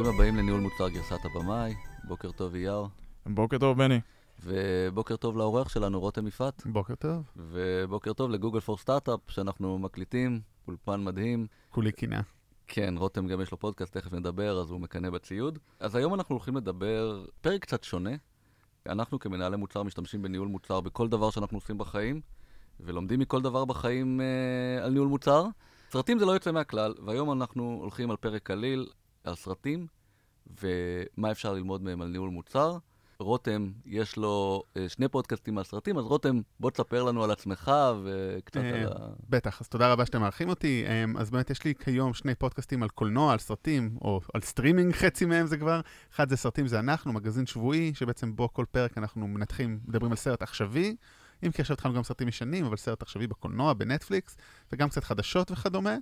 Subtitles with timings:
[0.00, 1.74] ברוכים הבאים לניהול מוצר גרסת הבמאי.
[2.04, 2.86] בוקר טוב אייר.
[3.26, 4.00] בוקר טוב, בני.
[4.44, 6.62] ובוקר טוב לאורח שלנו, רותם יפעת.
[6.66, 7.22] בוקר טוב.
[7.36, 11.46] ובוקר טוב לגוגל פור סטארט-אפ, שאנחנו מקליטים, אולפן מדהים.
[11.70, 12.20] כולי קינה.
[12.66, 15.58] כן, רותם גם יש לו פודקאסט, תכף נדבר, אז הוא מקנא בציוד.
[15.80, 18.14] אז היום אנחנו הולכים לדבר פרק קצת שונה.
[18.86, 22.20] אנחנו כמנהלי מוצר משתמשים בניהול מוצר בכל דבר שאנחנו עושים בחיים,
[22.80, 25.46] ולומדים מכל דבר בחיים אה, על ניהול מוצר.
[25.92, 28.86] סרטים זה לא יוצא מהכלל, והיום אנחנו הולכים על פרק קליל,
[29.24, 29.86] על סרטים,
[30.60, 32.78] ומה אפשר ללמוד מהם על ניהול מוצר.
[33.20, 37.72] רותם, יש לו אה, שני פודקאסטים על סרטים, אז רותם, בוא תספר לנו על עצמך
[38.04, 39.08] וקצת על אה, ה...
[39.28, 40.84] בטח, אז תודה רבה שאתם מארחים אותי.
[40.86, 44.94] אה, אז באמת יש לי כיום שני פודקאסטים על קולנוע, על סרטים, או על סטרימינג,
[45.00, 45.80] חצי מהם זה כבר.
[46.14, 50.16] אחד זה סרטים זה אנחנו, מגזין שבועי, שבעצם בו כל פרק אנחנו מנתחים, מדברים על
[50.16, 50.96] סרט עכשווי.
[51.46, 54.36] אם כי עכשיו התחלנו גם סרטים ישנים, אבל סרט עכשווי בקולנוע, בנטפליקס,
[54.72, 55.96] וגם קצת חדשות וכדומה.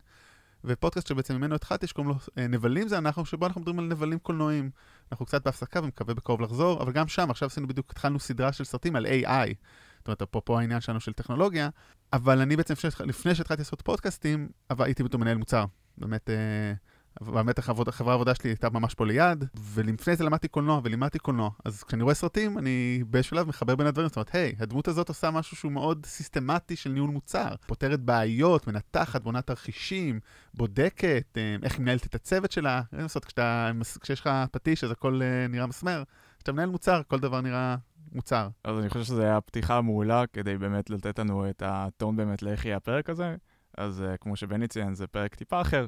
[0.65, 4.19] ופודקאסט שבעצם ממנו התחלתי, שקוראים לו אה, נבלים זה אנחנו, שבו אנחנו מדברים על נבלים
[4.19, 4.71] קולנועיים.
[5.13, 8.65] אנחנו קצת בהפסקה ומקווה בקרוב לחזור, אבל גם שם, עכשיו עשינו בדיוק, התחלנו סדרה של
[8.65, 9.55] סרטים על AI.
[9.99, 11.69] זאת אומרת, אפרופו העניין שלנו של טכנולוגיה,
[12.13, 12.75] אבל אני בעצם,
[13.05, 15.65] לפני שהתחלתי לעשות פודקאסטים, הייתי בתור מנהל מוצר.
[15.99, 16.73] באמת, אה,
[17.21, 21.51] באמת החברה העבודה שלי הייתה ממש פה ליד, ולפני זה למדתי קולנוע ולימדתי קולנוע.
[21.65, 25.09] אז כשאני רואה סרטים, אני באיזשהו שלב מחבר בין הדברים, זאת אומרת, היי, הדמות הזאת
[25.09, 27.55] עושה משהו שהוא מאוד סיסטמטי של ניהול מוצר.
[27.67, 30.21] פותרת בעיות, מנתחת, בונה תרחישים,
[30.55, 32.83] בודקת, אה, איך היא מנהלת את הצוות שלה.
[32.93, 36.03] אין לעשות, כשאתה, כשיש לך פטיש אז הכל אה, נראה מסמר.
[36.37, 37.77] כשאתה מנהל מוצר, כל דבר נראה
[38.13, 38.49] מוצר.
[38.65, 42.65] אז אני חושב שזו הייתה פתיחה מעולה כדי באמת לתת לנו את הטון באמת לאיך
[42.65, 43.37] יהיה הפרק הזה.
[43.79, 45.87] אז uh, כמו שבני ציין, זה פרק טיפה אחר,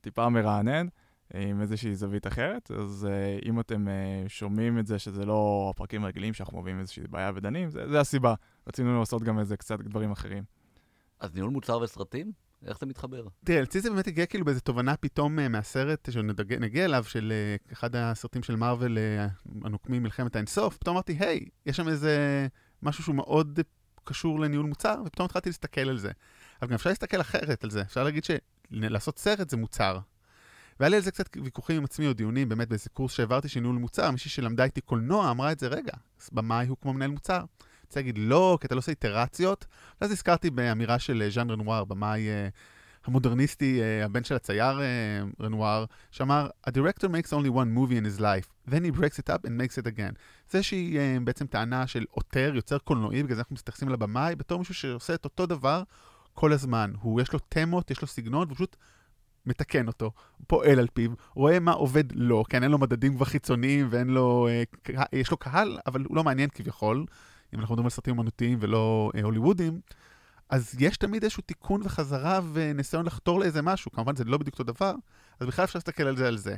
[0.00, 0.86] טיפה מרענן,
[1.34, 2.70] עם איזושהי זווית אחרת.
[2.70, 7.02] אז uh, אם אתם uh, שומעים את זה שזה לא הפרקים הרגילים שאנחנו מביאים איזושהי
[7.10, 8.34] בעיה ודנים, זה, זה הסיבה.
[8.66, 10.44] רצינו לעשות גם איזה קצת דברים אחרים.
[11.20, 12.32] אז ניהול מוצר וסרטים?
[12.66, 13.26] איך זה מתחבר?
[13.44, 17.32] תראה, אצלי זה באמת הגיע כאילו באיזו תובנה פתאום uh, מהסרט שנגיע אליו, של
[17.68, 22.46] uh, אחד הסרטים של מארוול, uh, הנוקמים מלחמת האינסוף, פתאום אמרתי, היי, יש שם איזה
[22.82, 23.60] משהו שהוא מאוד
[24.04, 26.10] קשור לניהול מוצר, ופתאום התחלתי להסתכל על זה.
[26.62, 28.24] אבל גם אפשר להסתכל אחרת על זה, אפשר להגיד
[28.72, 29.98] שלעשות סרט זה מוצר.
[30.80, 33.60] והיה לי על זה קצת ויכוחים עם עצמי או דיונים, באמת באיזה קורס שהעברתי של
[33.60, 35.92] ניהול מוצר, מישהי שלמדה איתי קולנוע אמרה את זה, רגע,
[36.32, 37.44] במאי הוא כמו מנהל מוצר.
[37.86, 39.66] רוצה להגיד לא, כי אתה לא עושה איטרציות.
[40.00, 42.50] ואז הזכרתי באמירה של ז'אן רנואר, במאי uh,
[43.04, 48.04] המודרניסטי, uh, הבן של הצייר uh, רנואר, שאמר, A director makes only one movie in
[48.04, 50.14] his life, then he breaks it up and makes it again.
[50.50, 54.58] זה שהיא uh, בעצם טענה של עותר, יוצר קולנועי, בגלל זה אנחנו מתייחסים לבמאי, בתור
[54.58, 55.82] מישהו שעושה את אותו דבר
[56.38, 56.92] כל הזמן.
[57.00, 58.76] הוא, יש לו תמות, יש לו סגנון, והוא פשוט
[59.46, 60.12] מתקן אותו,
[60.46, 64.48] פועל על פיו, רואה מה עובד לו, כן, אין לו מדדים כבר חיצוניים ואין לו,
[64.48, 64.62] אה,
[65.12, 67.04] יש לו קהל, אבל הוא לא מעניין כביכול,
[67.54, 69.80] אם אנחנו מדברים על סרטים אמנותיים ולא אה, הוליוודים,
[70.48, 74.72] אז יש תמיד איזשהו תיקון וחזרה וניסיון לחתור לאיזה משהו, כמובן זה לא בדיוק אותו
[74.72, 74.94] דבר,
[75.40, 76.56] אז בכלל אפשר להסתכל על זה על זה.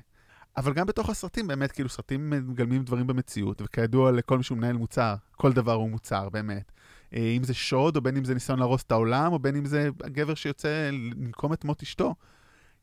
[0.57, 4.77] אבל גם בתוך הסרטים, באמת, כאילו, סרטים מגלמים דברים במציאות, וכידוע לכל מי שהוא מנהל
[4.77, 6.73] מוצר, כל דבר הוא מוצר, באמת.
[7.15, 9.67] אה, אם זה שוד, או בין אם זה ניסיון להרוס את העולם, או בין אם
[9.67, 12.15] זה הגבר שיוצא לנקום את מות אשתו.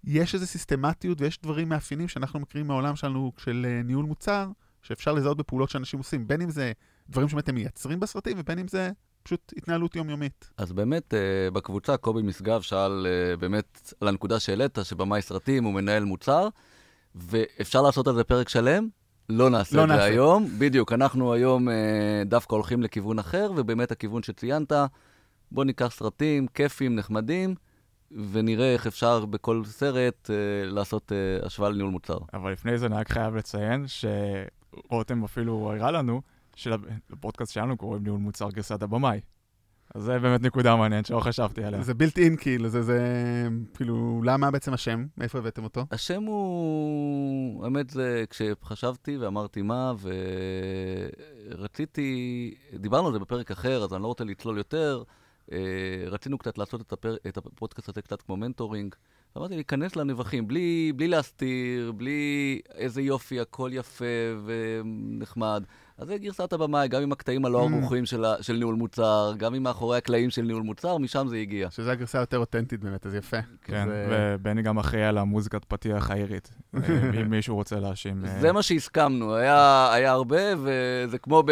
[0.04, 4.50] יש איזו סיסטמטיות ויש דברים מאפיינים שאנחנו מכירים מהעולם שלנו של אה, ניהול מוצר,
[4.82, 6.72] שאפשר לזהות בפעולות שאנשים עושים, בין אם זה
[7.10, 8.92] דברים שבאמת הם מייצרים בסרטים, ובין אם זה
[9.24, 10.50] פשוט התנהלות יומיומית.
[10.58, 13.08] אז באמת, uh, בקבוצה קובי משגב שאל
[13.40, 16.48] באמת על הנקודה שהעלית, שבמאי סרטים הוא מנהל מוצר,
[17.16, 18.90] ואפשר לעשות על זה פרק שלם,
[19.30, 20.02] לא נעשה לא את נעשה.
[20.02, 20.46] זה היום.
[20.60, 21.72] בדיוק, אנחנו היום uh,
[22.26, 24.72] דווקא הולכים לכיוון אחר, ובאמת הכיוון שציינת,
[25.52, 27.56] בוא ניקח סרטים כיפים, נחמדים,
[28.32, 30.32] ונראה איך אפשר בכל סרט uh,
[30.66, 32.18] לעשות uh, השוואה לניהול מוצר.
[32.34, 36.22] אבל לפני זה אני רק חייב לציין שרותם אפילו הראה לנו
[36.56, 39.20] שלפודקאסט שלנו קוראים ניהול מוצר גרסת הבמאי.
[39.98, 41.82] אז זה באמת נקודה מעניינת שלא חשבתי עליה.
[41.82, 43.00] זה בילט אין כאילו, זה, זה
[43.74, 45.06] כאילו, למה בעצם השם?
[45.18, 45.86] מאיפה הבאתם אותו?
[45.92, 49.94] השם הוא, האמת זה כשחשבתי ואמרתי מה,
[51.58, 55.04] ורציתי, דיברנו על זה בפרק אחר, אז אני לא רוצה לצלול יותר.
[55.52, 55.58] אה,
[56.08, 57.16] רצינו קצת לעשות את, הפר...
[57.28, 58.96] את הפודקאסט הזה קצת כמו מנטורינג.
[59.38, 64.06] אמרתי, להיכנס לנבחים, בלי, בלי להסתיר, בלי איזה יופי, הכל יפה
[64.46, 65.64] ונחמד.
[65.98, 67.74] אז זה גרסת הבמאי, גם עם הקטעים הלא mm.
[67.74, 71.70] ערוכים של, של ניהול מוצר, גם עם מאחורי הקלעים של ניהול מוצר, משם זה הגיע.
[71.72, 73.38] שזה הגרסה היותר אותנטית באמת, אז יפה.
[73.62, 74.06] כן, זה...
[74.10, 76.82] ובני גם אחראי על המוזיקת פתיח האירית, אה,
[77.22, 78.26] אם מישהו רוצה להאשים.
[78.26, 78.40] אה.
[78.42, 81.52] זה מה שהסכמנו, היה, היה הרבה, וזה כמו ב...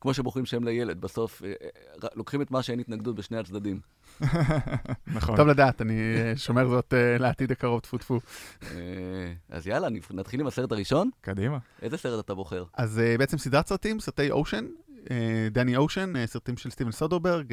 [0.00, 1.52] כמו שבוחרים שם לילד, בסוף אה,
[2.02, 3.80] אה, לוקחים את מה שאין התנגדות בשני הצדדים.
[5.06, 5.36] נכון.
[5.36, 5.94] טוב לדעת, אני
[6.36, 8.20] שומר זאת לעתיד הקרוב, טפו טפו.
[9.50, 11.10] אז יאללה, נתחיל עם הסרט הראשון?
[11.20, 11.58] קדימה.
[11.82, 12.64] איזה סרט אתה בוחר?
[12.74, 14.66] אז בעצם סדרת סרטים, סרטי אושן,
[15.50, 17.52] דני אושן, סרטים של סטיבן סודרברג,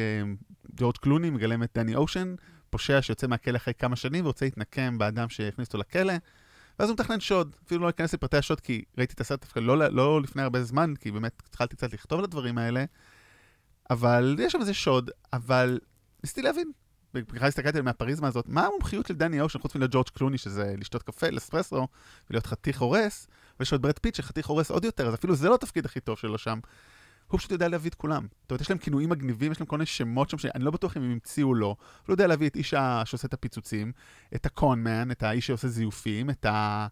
[0.75, 2.35] ג'ורג' קלוני מגלם את דני אושן,
[2.69, 6.13] פושע שיוצא מהכלא אחרי כמה שנים ורוצה להתנקם באדם שהכניס אותו לכלא.
[6.79, 7.55] ואז הוא מתכנן שוד.
[7.65, 10.93] אפילו לא אכנס לפרטי השוד, כי ראיתי את הסרט דווקא לא, לא לפני הרבה זמן,
[10.99, 12.85] כי באמת התחלתי קצת לכתוב על הדברים האלה,
[13.89, 15.79] אבל יש שם איזה שוד, אבל
[16.23, 16.71] ניסיתי להבין.
[17.13, 20.75] בכלל הסתכלתי על מהפריזמה הזאת, מה המומחיות של דני אושן, חוץ מלהיות ג'ורג' קלוני, שזה
[20.77, 21.87] לשתות קפה, נספרסו,
[22.29, 23.27] ולהיות חתיך הורס,
[23.59, 26.17] ויש את ברד פיט שחתיך הורס עוד יותר, אז אפילו זה לא התפקיד הכי טוב
[26.17, 26.59] שלו שם.
[27.27, 28.27] הוא פשוט יודע להביא את כולם.
[28.41, 30.97] זאת אומרת, יש להם כינויים מגניבים, יש להם כל מיני שמות שם, שאני לא בטוח
[30.97, 31.75] אם הם המציאו או לא.
[32.05, 32.69] הוא יודע להביא את איש
[33.05, 33.91] שעושה את הפיצוצים,
[34.35, 36.87] את ה con man, את האיש שעושה זיופים, את ה...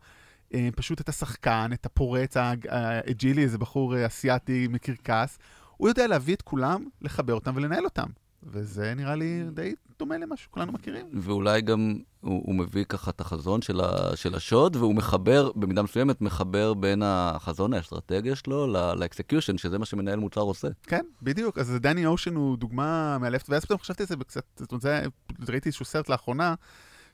[0.54, 5.40] אה, פשוט את השחקן, את הפורץ האג'ילי, איזה בחור אה, אסיאתי מקרקס.
[5.78, 8.08] הוא יודע להביא את כולם, לחבר אותם ולנהל אותם.
[8.46, 11.10] וזה נראה לי די דומה למה שכולנו מכירים.
[11.14, 15.82] ואולי גם הוא, הוא מביא ככה את החזון של, ה, של השוד, והוא מחבר, במידה
[15.82, 20.68] מסוימת, מחבר בין החזון, האסטרטגיה שלו, לאקסקיושן, שזה מה שמנהל מוצר עושה.
[20.84, 21.58] כן, בדיוק.
[21.58, 25.10] אז דני אושן הוא דוגמה מאלפת, ואז פתאום חשבתי על זה קצת, זאת אומרת,
[25.50, 26.56] ראיתי איזשהו סרט לאחרונה,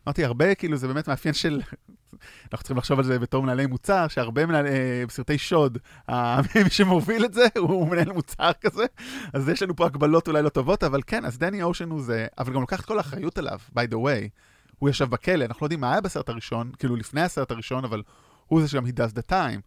[0.08, 1.62] אמרתי, הרבה, כאילו, זה באמת מאפיין של...
[2.44, 5.78] אנחנו צריכים לחשוב על זה בתור מנהלי מוצר, שהרבה מנהלי, אה, בסרטי שוד,
[6.64, 8.86] מי שמוביל את זה הוא מנהל מוצר כזה,
[9.34, 12.28] אז יש לנו פה הגבלות אולי לא טובות, אבל כן, אז דני אושן הוא זה,
[12.38, 14.30] אבל גם לוקח את כל האחריות עליו, by the way.
[14.80, 18.04] הוא ישב בכלא, אנחנו לא יודעים מה היה בסרט הראשון, כאילו לפני הסרט הראשון, אבל
[18.48, 19.62] הוא זה שגם he does the time.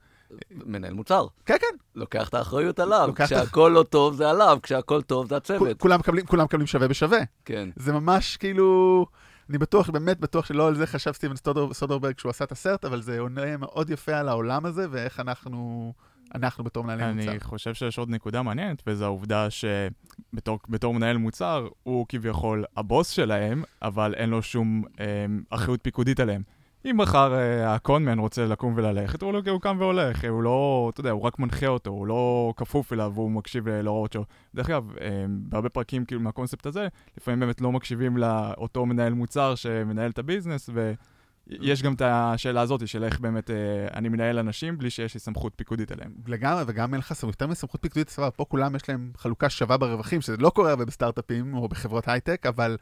[0.51, 1.27] מנהל מוצר.
[1.47, 1.77] כן, כן.
[1.95, 3.11] לוקח את האחריות עליו.
[3.17, 5.81] כשהכול לא טוב זה עליו, כשהכול טוב זה הצוות.
[5.81, 7.19] כולם מקבלים, כולם מקבלים שווה בשווה.
[7.45, 7.69] כן.
[7.77, 9.07] זה ממש כאילו...
[9.53, 11.35] אני בטוח, באמת בטוח שלא על זה חשב סטיבן
[11.73, 15.93] סודרברג כשהוא עשה את הסרט, אבל זה עונה מאוד יפה על העולם הזה, ואיך אנחנו,
[16.35, 17.31] אנחנו בתור מנהלי מוצר.
[17.31, 23.63] אני חושב שיש עוד נקודה מעניינת, וזו העובדה שבתור מנהל מוצר, הוא כביכול הבוס שלהם,
[23.83, 26.43] אבל אין לו שום אה, אחריות פיקודית עליהם.
[26.91, 31.01] אם מחר אה, הקונמן רוצה לקום וללכת, הוא, לא, הוא קם והולך, הוא לא, אתה
[31.01, 34.25] יודע, הוא רק מנחה אותו, הוא לא כפוף אליו והוא מקשיב להוראות שלו.
[34.55, 39.55] דרך אגב, אה, בהרבה פרקים כאילו מהקונספט הזה, לפעמים באמת לא מקשיבים לאותו מנהל מוצר
[39.55, 43.57] שמנהל את הביזנס, ויש גם את השאלה הזאת של איך באמת אה,
[43.95, 46.13] אני מנהל אנשים בלי שיש לי סמכות פיקודית עליהם.
[46.27, 49.77] לגמרי, וגם אין לך סמכות, יותר מסמכות פיקודית, סבבה, פה כולם יש להם חלוקה שווה
[49.77, 52.77] ברווחים, שזה לא קורה הרבה בסטארט-אפים או בחברות הייטק, אבל...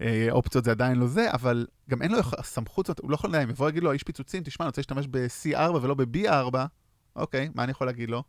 [0.00, 3.50] אה, אופציות זה עדיין לא זה, אבל גם אין לו סמכות, הוא לא יכול אם
[3.50, 6.56] יבוא להגיד לו, איש פיצוצים, תשמע, אני רוצה להשתמש ב-C4 ולא ב-B4,
[7.16, 8.22] אוקיי, מה אני יכול להגיד לו?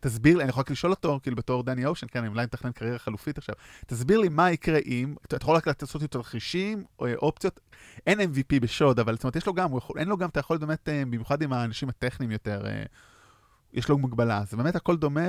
[0.00, 2.72] תסביר לי, אני יכול רק לשאול אותו, כאילו בתור דני אושן, כן, אני אולי מתכנן
[2.72, 3.54] קריירה חלופית עכשיו,
[3.86, 7.60] תסביר לי מה יקרה אם, אתה יכול רק לעשות יותר תרחישים, או אה, אופציות,
[8.06, 10.58] אין MVP בשוד, אבל זאת אומרת, יש לו גם, יכול, אין לו גם, אתה יכול
[10.58, 12.66] באמת, אה, במיוחד עם האנשים הטכניים יותר,
[13.72, 14.42] יש לו מגבלה.
[14.44, 15.26] זה באמת הכל דומה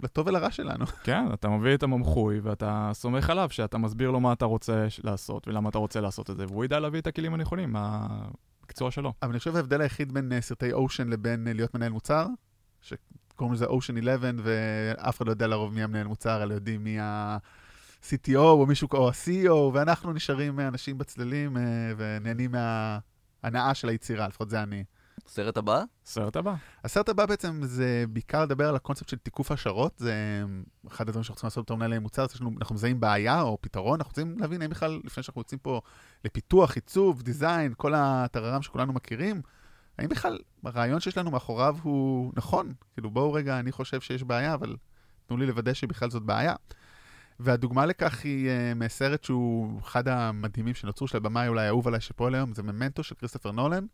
[0.00, 0.86] ולטוב ולרע שלנו.
[1.04, 5.48] כן, אתה מביא את המומחוי ואתה סומך עליו שאתה מסביר לו מה אתה רוצה לעשות
[5.48, 9.12] ולמה אתה רוצה לעשות את זה, והוא ידע להביא את הכלים הנכונים, מהמקצוע שלו.
[9.22, 12.26] אבל אני חושב ההבדל היחיד בין אה, סרטי אושן לבין אה, להיות מנהל מוצר,
[12.80, 17.00] שקוראים לזה אושן 11, ואף אחד לא יודע לרוב מי המנהל מוצר, אלא יודעים מי
[17.00, 17.38] ה...
[18.10, 21.62] CTO או מישהו, או ה-CEO, ואנחנו נשארים אנשים בצללים אה,
[21.96, 24.84] ונהנים מההנאה של היצירה, לפחות זה אני.
[25.26, 25.82] סרט הבא?
[26.04, 26.54] סרט הבא.
[26.84, 30.14] הסרט הבא בעצם זה בעיקר לדבר על הקונספט של תיקוף השערות, זה
[30.88, 34.10] אחד הדברים שאנחנו צריכים לעשות בתור מנהלי מוצר, זה שאנחנו מזהים בעיה או פתרון, אנחנו
[34.10, 35.80] רוצים להבין האם בכלל, לפני שאנחנו יוצאים פה
[36.24, 39.42] לפיתוח, עיצוב, דיזיין, כל הטררם שכולנו מכירים,
[39.98, 42.72] האם בכלל הרעיון שיש לנו מאחוריו הוא נכון?
[42.94, 44.76] כאילו בואו רגע, אני חושב שיש בעיה, אבל
[45.26, 46.54] תנו לי לוודא שבכלל זאת בעיה.
[47.40, 52.34] והדוגמה לכך היא uh, מסרט שהוא אחד המדהימים שנוצרו של הבמאי אולי האהוב עליי שפועל
[52.34, 53.86] היום, זה ממנטו של כריסטופר נולן.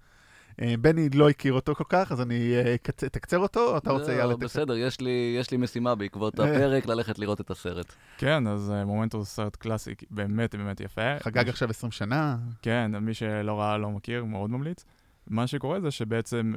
[0.61, 2.75] אה, בני לא הכיר אותו כל כך, אז אני אה,
[3.07, 4.27] אתקצר אותו, או אתה רוצה...
[4.27, 6.45] לא, בסדר, יש לי, יש לי משימה בעקבות אה.
[6.45, 7.93] הפרק ללכת לראות את הסרט.
[8.19, 11.19] כן, אז מומנטו זה סרט קלאסי, באמת באמת יפה.
[11.19, 12.37] חגג עכשיו 20 שנה.
[12.63, 14.85] כן, מי שלא ראה, לא מכיר, מאוד ממליץ.
[15.27, 16.55] מה שקורה זה שבעצם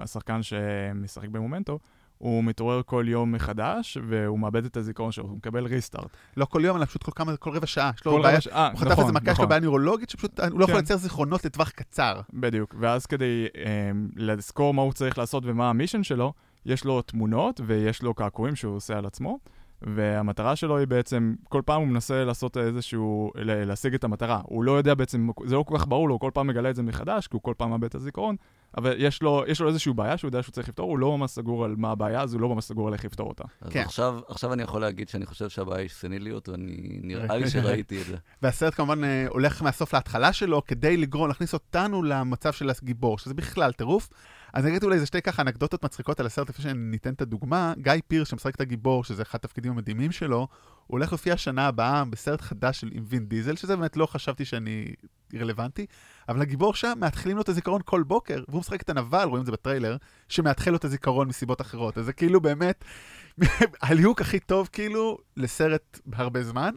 [0.00, 1.78] השחקן שמשחק במומנטו,
[2.18, 6.16] הוא מתעורר כל יום מחדש, והוא מאבד את הזיכרון שלו, הוא מקבל ריסטארט.
[6.36, 7.90] לא כל יום, אלא פשוט כל כמה, כל רבע שעה.
[8.02, 9.48] כל רבע שעה, נכון, הוא חטף איזה מכה, יש לו נכון.
[9.48, 10.72] בעיה ניורולוגית, שפשוט הוא לא יכול כן.
[10.72, 12.20] לייצר זיכרונות לטווח קצר.
[12.32, 16.32] בדיוק, ואז כדי אה, לזכור מה הוא צריך לעשות ומה המישן שלו,
[16.66, 19.38] יש לו תמונות ויש לו קעקועים שהוא עושה על עצמו.
[19.82, 24.40] והמטרה שלו היא בעצם, כל פעם הוא מנסה לעשות איזשהו, להשיג את המטרה.
[24.44, 26.76] הוא לא יודע בעצם, זה לא כל כך ברור לו, הוא כל פעם מגלה את
[26.76, 28.36] זה מחדש, כי הוא כל פעם מאבד את הזיכרון,
[28.76, 31.30] אבל יש לו, יש לו איזושהי בעיה שהוא יודע שהוא צריך לפתור, הוא לא ממש
[31.30, 33.44] סגור על מה הבעיה, אז הוא לא ממש סגור על איך לפתור אותה.
[33.60, 33.80] אז כן.
[33.80, 38.06] עכשיו, עכשיו אני יכול להגיד שאני חושב שהבעיה היא סניליות, ואני נראה לי שראיתי את
[38.06, 38.16] זה.
[38.42, 43.34] והסרט כמובן אה, הולך מהסוף להתחלה שלו, כדי לגרום, להכניס אותנו למצב של הגיבור, שזה
[43.34, 44.08] בכלל טירוף.
[44.52, 47.74] אז אני אגיד אולי איזה שתי ככה אנקדוטות מצחיקות על הסרט, לפני שניתן את הדוגמה.
[47.78, 50.48] גיא פירס, שמשחק את הגיבור, שזה אחד התפקידים המדהימים שלו, הוא
[50.86, 54.94] הולך להופיע השנה הבאה בסרט חדש עם וין דיזל, שזה באמת לא חשבתי שאני
[55.34, 55.86] רלוונטי,
[56.28, 59.46] אבל הגיבור שם, מאתחלים לו את הזיכרון כל בוקר, והוא משחק את הנבל, רואים את
[59.46, 59.96] זה בטריילר,
[60.28, 61.98] שמאתחל לו את הזיכרון מסיבות אחרות.
[61.98, 62.84] אז זה כאילו באמת
[63.82, 66.70] הליהוק הכי טוב כאילו לסרט הרבה זמן.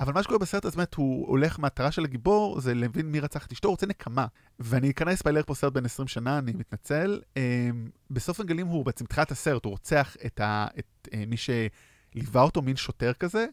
[0.00, 3.52] אבל מה שקורה בסרט הזה, הוא הולך, מטרה של הגיבור זה להבין מי רצח את
[3.52, 4.26] אשתו, הוא רוצה נקמה.
[4.58, 7.20] ואני אכנס ספיילר פה סרט בן 20 שנה, אני מתנצל.
[7.36, 7.70] אה,
[8.10, 12.62] בסוף מגלים הוא בעצם, תחילת הסרט, הוא רוצח את, ה, את אה, מי שליווה אותו,
[12.62, 13.46] מין שוטר כזה,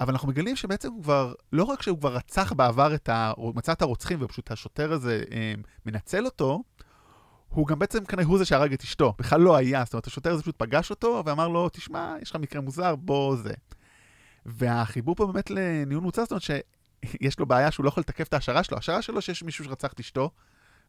[0.00, 3.32] אבל אנחנו מגלים שבעצם הוא כבר, לא רק שהוא כבר רצח בעבר את ה...
[3.54, 5.54] מצא את הרוצחים ופשוט השוטר הזה אה,
[5.86, 6.62] מנצל אותו,
[7.48, 10.32] הוא גם בעצם כנראה הוא זה שהרג את אשתו, בכלל לא היה, זאת אומרת השוטר
[10.32, 13.54] הזה פשוט פגש אותו ואמר לו, תשמע, יש לך מקרה מוזר, בוא זה.
[14.46, 18.34] והחיבור פה באמת לניהול מוצר, זאת אומרת שיש לו בעיה שהוא לא יכול לתקף את
[18.34, 20.30] ההשערה שלו, ההשערה שלו שיש מישהו שרצח את אשתו,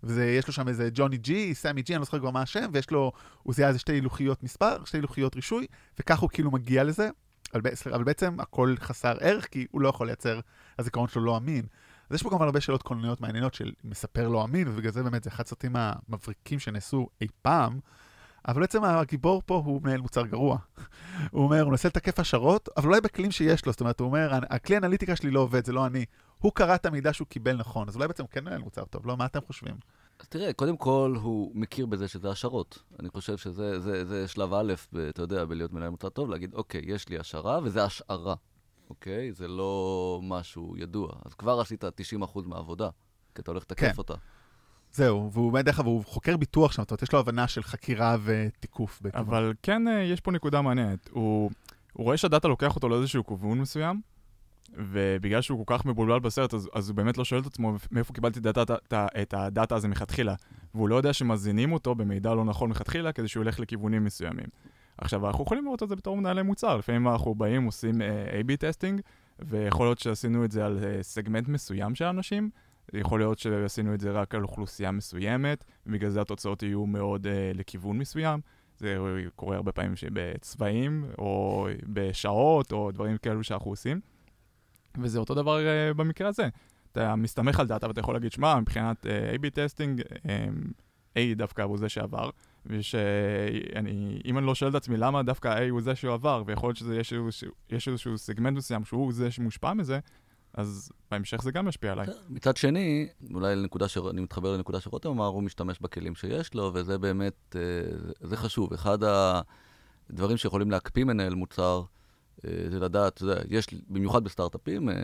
[0.03, 2.91] ויש לו שם איזה ג'וני ג'י, סמי ג'י, אני לא זוכר כבר מה השם, ויש
[2.91, 3.11] לו,
[3.43, 5.67] הוא זיהה איזה שתי לוחיות מספר, שתי לוחיות רישוי,
[5.99, 7.09] וכך הוא כאילו מגיע לזה,
[7.53, 7.61] אבל,
[7.93, 10.39] אבל בעצם הכל חסר ערך, כי הוא לא יכול לייצר,
[10.79, 11.65] הזיכרון שלו לא אמין.
[12.09, 15.23] אז יש פה גם הרבה שאלות קולנועיות מעניינות של מספר לא אמין, ובגלל זה באמת
[15.23, 17.79] זה אחד הסרטים המבריקים שנעשו אי פעם.
[18.47, 20.57] אבל בעצם הגיבור פה הוא מנהל מוצר גרוע.
[21.31, 24.39] הוא אומר, הוא מנסה לתקף השערות, אבל אולי בכלים שיש לו, זאת אומרת, הוא אומר,
[24.49, 26.05] הכלי אנליטיקה שלי לא עובד, זה לא אני.
[26.39, 29.17] הוא קרא את המידע שהוא קיבל נכון, אז אולי בעצם כן מנהל מוצר טוב, לא?
[29.17, 29.75] מה אתם חושבים?
[30.19, 32.83] אז תראה, קודם כל הוא מכיר בזה שזה השערות.
[32.99, 34.73] אני חושב שזה זה, זה שלב א',
[35.09, 38.35] אתה יודע, בלהיות מנהל מוצר טוב, להגיד, אוקיי, יש לי השערה, וזה השערה.
[38.89, 39.33] אוקיי?
[39.33, 41.09] זה לא משהו ידוע.
[41.25, 41.87] אז כבר עשית 90%
[42.45, 42.89] מהעבודה,
[43.35, 43.97] כי אתה הולך לתקף כן.
[43.97, 44.13] אותה.
[44.93, 47.63] זהו, והוא באמת, דרך אגב, הוא חוקר ביטוח שם, זאת אומרת, יש לו הבנה של
[47.63, 49.01] חקירה ותיקוף.
[49.13, 51.09] אבל כן, אה, יש פה נקודה מעניינת.
[51.11, 51.51] הוא,
[51.93, 54.01] הוא רואה שהדאטה לוקח אותו לאיזשהו כיוון מסוים,
[54.77, 58.13] ובגלל שהוא כל כך מבולבל בסרט, אז, אז הוא באמת לא שואל את עצמו מאיפה
[58.13, 60.35] קיבלתי דאטה, את, את הדאטה הזה מלכתחילה.
[60.75, 64.47] והוא לא יודע שמזינים אותו במידע לא נכון מלכתחילה, כדי שהוא ילך לכיוונים מסוימים.
[64.97, 66.77] עכשיו, אנחנו יכולים לראות את זה בתור מנהלי מוצר.
[66.77, 69.01] לפעמים אנחנו באים, עושים uh, A-B testing,
[69.39, 72.49] ויכול להיות שעשינו את זה על uh, segment מסוים של אנשים,
[72.93, 77.57] יכול להיות שעשינו את זה רק על אוכלוסייה מסוימת, ובגלל זה התוצאות יהיו מאוד uh,
[77.57, 78.39] לכיוון מסוים.
[78.77, 78.97] זה
[79.35, 83.99] קורה הרבה פעמים בצבעים, או בשעות, או דברים כאלו שאנחנו עושים.
[84.97, 86.47] וזה אותו דבר uh, במקרה הזה.
[86.91, 90.27] אתה מסתמך על data ואתה יכול להגיד, שמע, מבחינת uh, A-B testing, um,
[91.15, 92.29] A דווקא הוא זה שעבר,
[92.65, 97.03] ושאם אני לא שואל את עצמי למה דווקא A הוא זה שהוא עבר, ויכול להיות
[97.69, 99.99] שיש איזשהו סגמנט מסוים שהוא זה שמושפע מזה,
[100.53, 102.07] אז בהמשך זה גם משפיע עליי.
[102.29, 103.97] מצד שני, אולי לנקודה ש...
[103.97, 107.61] אני מתחבר לנקודה שרותם אמר, הוא משתמש בכלים שיש לו, וזה באמת, אה,
[108.21, 108.73] זה חשוב.
[108.73, 108.97] אחד
[110.09, 111.83] הדברים שיכולים להקפיא מנהל מוצר,
[112.45, 114.95] אה, זה לדעת, אתה יודע, יש, במיוחד בסטארט-אפים, אה,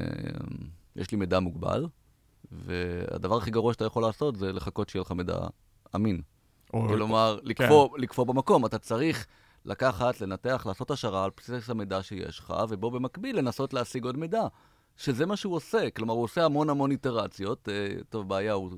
[0.96, 1.86] יש לי מידע מוגבל,
[2.52, 5.38] והדבר הכי גרוע שאתה יכול לעשות זה לחכות שיהיה לך מידע
[5.96, 6.22] אמין.
[6.72, 8.02] כלומר, לקפוא, כן.
[8.02, 8.66] לקפוא במקום.
[8.66, 9.28] אתה צריך
[9.66, 14.48] לקחת, לנתח, לעשות השערה על בסיס המידע שיש לך, ובו במקביל לנסות להשיג עוד מידע.
[15.00, 17.70] שזה מה שהוא עושה, כלומר, הוא עושה המון המון איטרציות.
[17.70, 18.72] אה, טוב, בעיה, הוא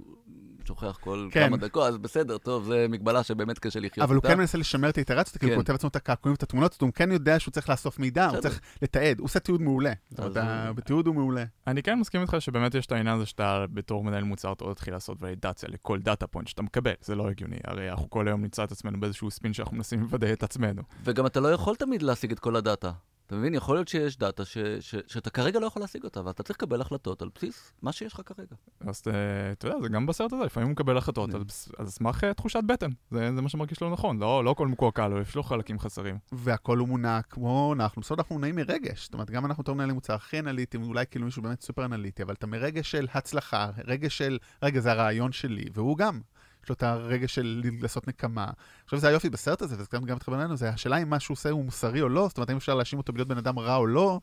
[0.65, 1.47] שוכח כל כן.
[1.47, 4.03] כמה דקות, אז בסדר, טוב, זו מגבלה שבאמת קשה לחיות איתה.
[4.03, 5.57] אבל הוא כן מנסה לשמר את האיטרציות, כי הוא כן.
[5.57, 8.61] כותב לעצמו את הקעקועים ואת התמונות, הוא כן יודע שהוא צריך לאסוף מידע, הוא צריך
[8.81, 9.93] לתעד, הוא עושה תיעוד מעולה.
[10.09, 11.43] זאת אומרת, בתיעוד הוא מעולה.
[11.67, 14.93] אני כן מסכים איתך שבאמת יש את העניין הזה שאתה בתור מנהל מוצר, אתה תתחיל
[14.93, 18.63] לעשות ולידציה לכל data point שאתה מקבל, זה לא הגיוני, הרי אנחנו כל היום נמצא
[18.63, 20.81] את עצמנו באיזשהו spin שאנחנו מנסים לוודא את עצמנו.
[21.03, 22.91] וגם אתה לא יכול תמיד להשיג את כל ה data.
[23.31, 23.53] אתה מבין?
[23.53, 26.81] יכול להיות שיש data ש, ש, שאתה כרגע לא יכול להשיג אותה, ואתה צריך לקבל
[26.81, 28.55] החלטות על בסיס מה שיש לך כרגע.
[28.79, 31.29] אז אה, אתה יודע, זה גם בסרט הזה, לפעמים הוא מקבל החלטות
[31.77, 32.89] על סמך אה, תחושת בטן.
[33.11, 36.17] זה, זה מה שמרגיש לו נכון, לא, לא כל מקועקע לו, יש לו חלקים חסרים.
[36.31, 39.03] והכל הוא מונע כמו אנחנו, בסוף אנחנו מונעים מרגש.
[39.03, 42.23] זאת אומרת, גם אנחנו יותר מנהלים מוצר הכי אנליטי, אולי כאילו מישהו באמת סופר אנליטי,
[42.23, 46.21] אבל אתה מרגש של הצלחה, רגש של, רגע, זה הרעיון שלי, והוא גם.
[46.63, 48.47] יש לו את הרגע של לעשות נקמה.
[48.83, 51.49] עכשיו זה היופי בסרט הזה, וזה גם מתחבר אלינו, זה השאלה אם מה שהוא עושה
[51.49, 53.87] הוא מוסרי או לא, זאת אומרת, האם אפשר להאשים אותו בלהיות בן אדם רע או
[53.87, 54.19] לא,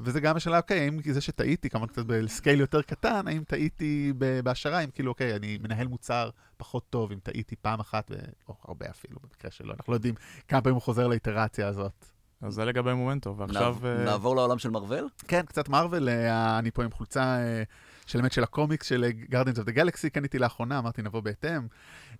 [0.00, 4.12] וזה גם השאלה, אוקיי, האם זה שטעיתי, כמובן קצת בסקייל יותר קטן, האם טעיתי
[4.44, 8.10] בהשערה, אם כאילו, אוקיי, אני מנהל מוצר פחות טוב, אם טעיתי פעם אחת,
[8.48, 10.14] או הרבה אפילו במקרה שלו, אנחנו לא יודעים
[10.48, 12.06] כמה פעמים הוא חוזר לאיטרציה הזאת.
[12.40, 13.76] אז זה לגבי מומנטו, ועכשיו...
[14.04, 15.08] נעבור לעולם של מרוול?
[15.28, 17.62] כן, קצת מרוול, אה, אני פה עם חולצה אה,
[18.06, 21.66] של האמת של הקומיקס של Guardians of the Galaxy, קניתי לאחרונה, אמרתי נבוא בהתאם.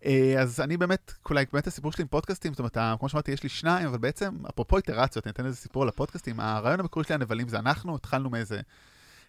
[0.04, 3.42] אה, אז אני באמת, אולי באמת הסיפור שלי עם פודקאסטים, זאת אומרת, כמו שאמרתי, יש
[3.42, 7.14] לי שניים, אבל בעצם, אפרופו איטרציות, אני אתן איזה סיפור על הפודקאסטים, הרעיון המקורי שלי
[7.14, 8.60] הנבלים זה אנחנו, התחלנו מאיזה...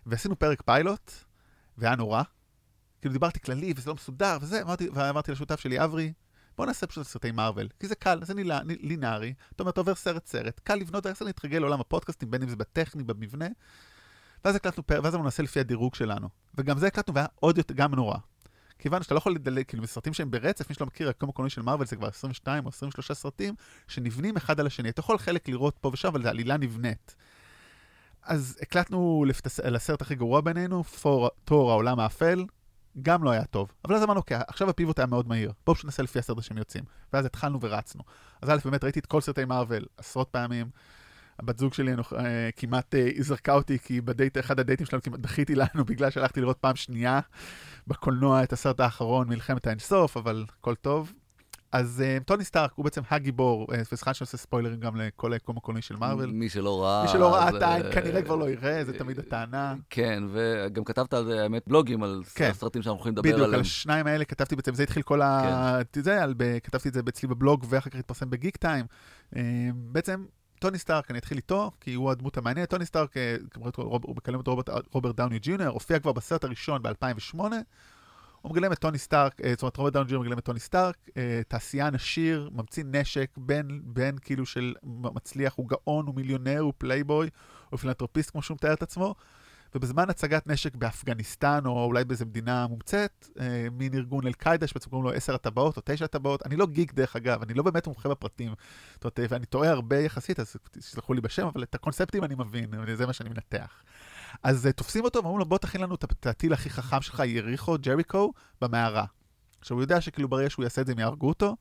[0.05, 1.11] ועשינו פרק פיילוט,
[1.77, 2.21] והיה נורא.
[3.01, 6.13] כאילו דיברתי כללי, וזה לא מסודר, וזה, אמרתי, ואמרתי לשותף שלי, אברי,
[6.57, 8.33] בוא נעשה פשוט סרטי מארוול, כי זה קל, זה
[8.65, 12.49] לינארי, זאת אומרת, אתה עובר סרט-סרט, קל לבנות, איך זה להתרגל לעולם הפודקאסטים, בין אם
[12.49, 13.47] זה בטכני, במבנה,
[14.45, 16.29] ואז הקלטנו פרק, ואז אנחנו נעשה לפי הדירוג שלנו.
[16.55, 18.17] וגם זה הקלטנו והיה עוד יותר, גם נורא.
[18.79, 21.61] כיוון שאתה לא יכול לדלג, כאילו בסרטים שהם ברצף, מי שלא מכיר, הקום הקולנועי של
[21.61, 23.55] מארוול זה כבר 22 או 23 סרטים
[23.87, 24.89] שנבנים אחד על השני.
[24.89, 27.15] אתה יכול חלק לראות פה ושם, אבל זה עלילה נבנית.
[28.23, 29.25] אז הקלטנו
[29.63, 32.45] על הסרט הכי גרוע בינינו, פור, תור העולם האפל,
[33.01, 33.71] גם לא היה טוב.
[33.85, 35.51] אבל אז אמרנו, אוקיי, עכשיו הפיבוט היה מאוד מהיר.
[35.65, 36.83] בואו פשוט נעשה לפי הסרט שהם יוצאים.
[37.13, 38.03] ואז התחלנו ורצנו.
[38.41, 40.69] אז א', באמת ראיתי את כל סרטי מארוול עשרות פעמים.
[41.39, 45.19] הבת זוג שלי הנוח- אה, כמעט אה, זרקה אותי, כי בדייט, אחד הדייטים שלנו כמעט
[45.19, 47.19] בכיתי לנו, בגלל שהלכתי לראות פעם שנייה
[47.87, 51.13] בקולנוע את הסרט האחרון, מלחמת האינסוף, אבל הכל טוב.
[51.71, 55.81] אז אה, טוני סטארק הוא בעצם הגיבור, וסליחה שאני עושה ספוילרים גם לכל היקום הקולנועי
[55.81, 56.25] של מארוול.
[56.25, 57.03] מי שלא ראה...
[57.03, 59.75] מי שלא ראה עדיין אה, כנראה כבר לא יראה, זה תמיד הטענה.
[59.89, 62.49] כן, וגם כתבת על זה, האמת, בלוגים על כן.
[62.51, 63.61] הסרטים שאנחנו יכולים לדבר בדיוק, על עליהם.
[63.61, 65.77] השניים האלה כתבתי בעצם, זה התחיל כל ה...
[65.95, 68.85] זה, על, ב- כתבתי את זה אצלי בבלוג, ואחר כך התפרסם בגיק טיים.
[69.75, 70.25] בעצם,
[70.59, 72.69] טוני סטארק, אני אתחיל איתו, כי הוא הדמות המעניינת.
[72.69, 76.43] טוני סטארק, אה, כמובן, הוא הוא מגלם את רוברט, רוברט דאוני ג'וניור, הופיע כבר בסרט
[76.43, 77.39] הראשון ב-2008.
[78.41, 80.97] הוא מגלם את טוני סטארק, אה, זאת אומרת, רוברט דאוני ג'וניור מגלם את טוני סטארק,
[81.17, 86.73] אה, תעשיין עשיר, ממציא נשק, בן, בן כאילו של מצליח, הוא גאון, הוא מיליונר, הוא
[86.77, 87.29] פלייבוי,
[87.69, 89.15] הוא פילנטרופיסט, כמו שהוא מתאר את עצמו.
[89.75, 95.05] ובזמן הצגת נשק באפגניסטן, או אולי באיזה מדינה מומצאת, אה, מין ארגון אל-קאעידה, שבעצם קוראים
[95.05, 98.09] לו עשר הטבעות או תשע הטבעות, אני לא גיק דרך אגב, אני לא באמת מומחה
[98.09, 98.53] בפרטים,
[98.93, 102.35] זאת אומרת, אה, ואני טועה הרבה יחסית, אז תסלחו לי בשם, אבל את הקונספטים אני
[102.37, 103.83] מבין, זה מה שאני מנתח.
[104.43, 107.75] אז אה, תופסים אותו ואומרים לו, בוא תכין לנו את הטיל הכי חכם שלך, יריחו,
[107.81, 109.05] ג'ריקו, במערה.
[109.59, 111.55] עכשיו, הוא יודע שכאילו ברגע שהוא יעשה את זה, הם יהרגו אותו,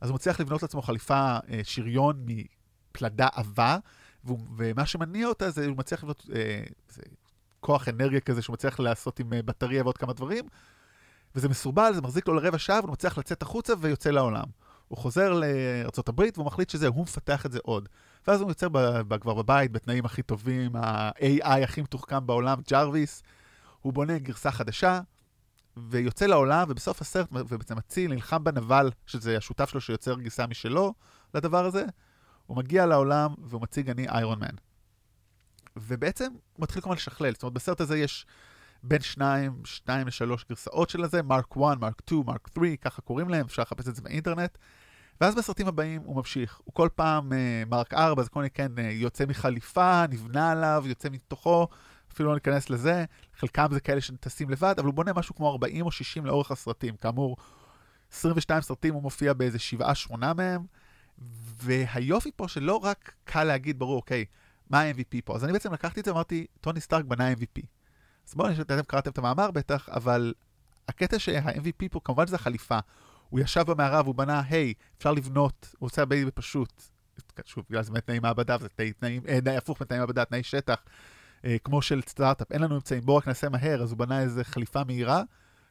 [0.00, 3.78] אז הוא מצליח לבנות לעצמו חליפה אה, שריון מפלדה עבה,
[4.24, 6.62] והוא, ומה שמניע אותה זה, הוא מצליח לבנות אה,
[7.64, 10.44] כוח אנרגיה כזה שהוא מצליח לעשות עם אה, בטריה ועוד כמה דברים,
[11.34, 14.44] וזה מסורבל, זה מחזיק לו לרבע שעה, והוא מצליח לצאת החוצה ויוצא לעולם.
[14.88, 17.88] הוא חוזר לארה"ב והוא מחליט שזהו, הוא מפתח את זה עוד.
[18.26, 18.78] ואז הוא יוצר ב,
[19.08, 23.22] ב, כבר בבית, בתנאים הכי טובים, ה-AI הכי מתוחכם בעולם, ג'רוויס,
[23.80, 25.00] הוא בונה גרסה חדשה,
[25.76, 30.94] ויוצא לעולם, ובסוף הסרט, ובעצם מציל, נלחם בנבל, שזה השותף שלו שיוצר גרסה משלו
[31.34, 31.84] לדבר הזה,
[32.46, 34.73] הוא מגיע לעולם והוא מציג אני איירון מן.
[35.76, 38.26] ובעצם מתחיל כמובן לשכלל, זאת אומרת בסרט הזה יש
[38.82, 43.28] בין שניים, שתיים לשלוש גרסאות של הזה, מרק 1, מרק 2, מרק 3, ככה קוראים
[43.28, 44.58] להם, אפשר לחפש את זה באינטרנט.
[45.20, 47.32] ואז בסרטים הבאים הוא ממשיך, הוא כל פעם
[47.66, 51.68] מרק 4, זה כל מיני כן, אה, יוצא מחליפה, נבנה עליו, יוצא מתוכו,
[52.12, 53.04] אפילו לא ניכנס לזה,
[53.36, 56.96] חלקם זה כאלה שטסים לבד, אבל הוא בונה משהו כמו 40 או 60 לאורך הסרטים,
[56.96, 57.36] כאמור,
[58.12, 59.58] 22 סרטים הוא מופיע באיזה
[60.10, 60.66] 7-8 מהם,
[61.56, 64.24] והיופי פה שלא רק קל להגיד, ברור, אוקיי,
[64.70, 65.36] מה ה-MVP פה?
[65.36, 67.62] אז אני בעצם לקחתי את זה ואמרתי, טוני סטארק בנה MVP.
[68.28, 70.34] אז בואו, אתם קראתם את המאמר בטח, אבל
[70.88, 72.78] הקטע שה-MVP פה, כמובן זה החליפה.
[73.30, 76.82] הוא ישב במערה והוא בנה, היי, אפשר לבנות, הוא עושה הרבה פשוט.
[77.44, 80.84] שוב, בגלל זה באמת תנאי מעבדה, זה תנאי, אה, הפוך מתנאי מעבדה, תנאי שטח,
[81.44, 84.44] אה, כמו של סטארט-אפ, אין לנו אמצעים, בואו רק נעשה מהר, אז הוא בנה איזה
[84.44, 85.22] חליפה מהירה.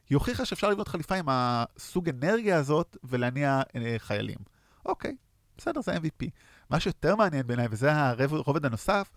[0.10, 4.38] היא הוכיחה שאפשר לבנות חליפה עם הסוג אנרגיה הזאת ולהניע אה, חיילים.
[4.86, 5.16] אוקיי,
[5.58, 6.30] בסדר, זה MVP.
[6.74, 9.12] מה שיותר מעניין בעיניי, וזה הרובד הנוסף,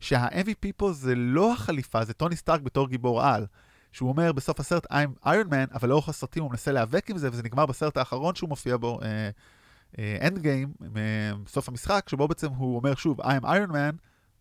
[0.00, 3.46] שה-MVP פה זה לא החליפה, זה טוני סטארק בתור גיבור על.
[3.92, 7.28] שהוא אומר בסוף הסרט I'm Iron Man, אבל לאורך הסרטים הוא מנסה להיאבק עם זה,
[7.32, 9.00] וזה נגמר בסרט האחרון שהוא מופיע בו,
[9.98, 10.86] End uh, Game, uh,
[11.46, 13.96] סוף המשחק, שבו בעצם הוא אומר שוב I'm Iron Man,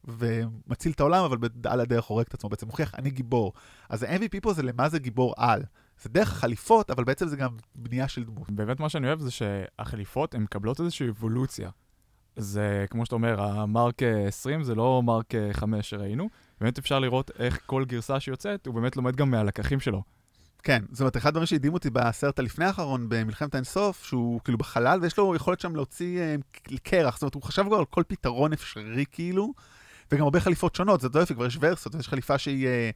[0.08, 3.54] ומציל את העולם, אבל על הדרך הורג את עצמו, בעצם מוכיח אני גיבור.
[3.90, 5.64] אז ה-MVP פה זה למה זה גיבור על.
[6.02, 8.52] זה דרך החליפות, אבל בעצם זה גם בנייה של דמות.
[8.52, 11.70] באמת מה שאני אוהב זה שהחליפות, הן מקבלות איזושהי אבולוציה.
[12.36, 16.30] זה, כמו שאתה אומר, המרק 20 זה לא מרק 5 שראינו.
[16.62, 20.04] באמת אפשר לראות איך כל גרסה שיוצאת, הוא באמת לומד גם מהלקחים שלו.
[20.64, 25.00] כן, זאת אומרת, אחד הדברים שהדהים אותי בסרט הלפני האחרון, במלחמת האינסוף, שהוא כאילו בחלל,
[25.02, 26.36] ויש לו יכולת שם להוציא אה,
[26.84, 29.54] קרח, זאת אומרת, הוא חשב כבר על כל פתרון אפשרי כאילו,
[30.12, 32.90] וגם הרבה חליפות שונות, זה לא יופי, כבר יש גרסות, יש חליפה שהיא אה,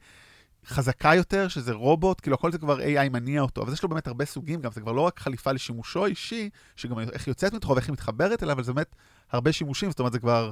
[0.66, 4.06] חזקה יותר, שזה רובוט, כאילו הכל זה כבר AI מניע אותו, אבל יש לו באמת
[4.06, 7.86] הרבה סוגים גם, זה כבר לא רק חליפה לשימושו האישי, שגם איך יוצאת מתוכו ואיך
[7.86, 8.94] היא מתחברת אליו, אבל זה באמת
[9.32, 10.50] הרבה שימושים, זאת אומרת, זה כבר...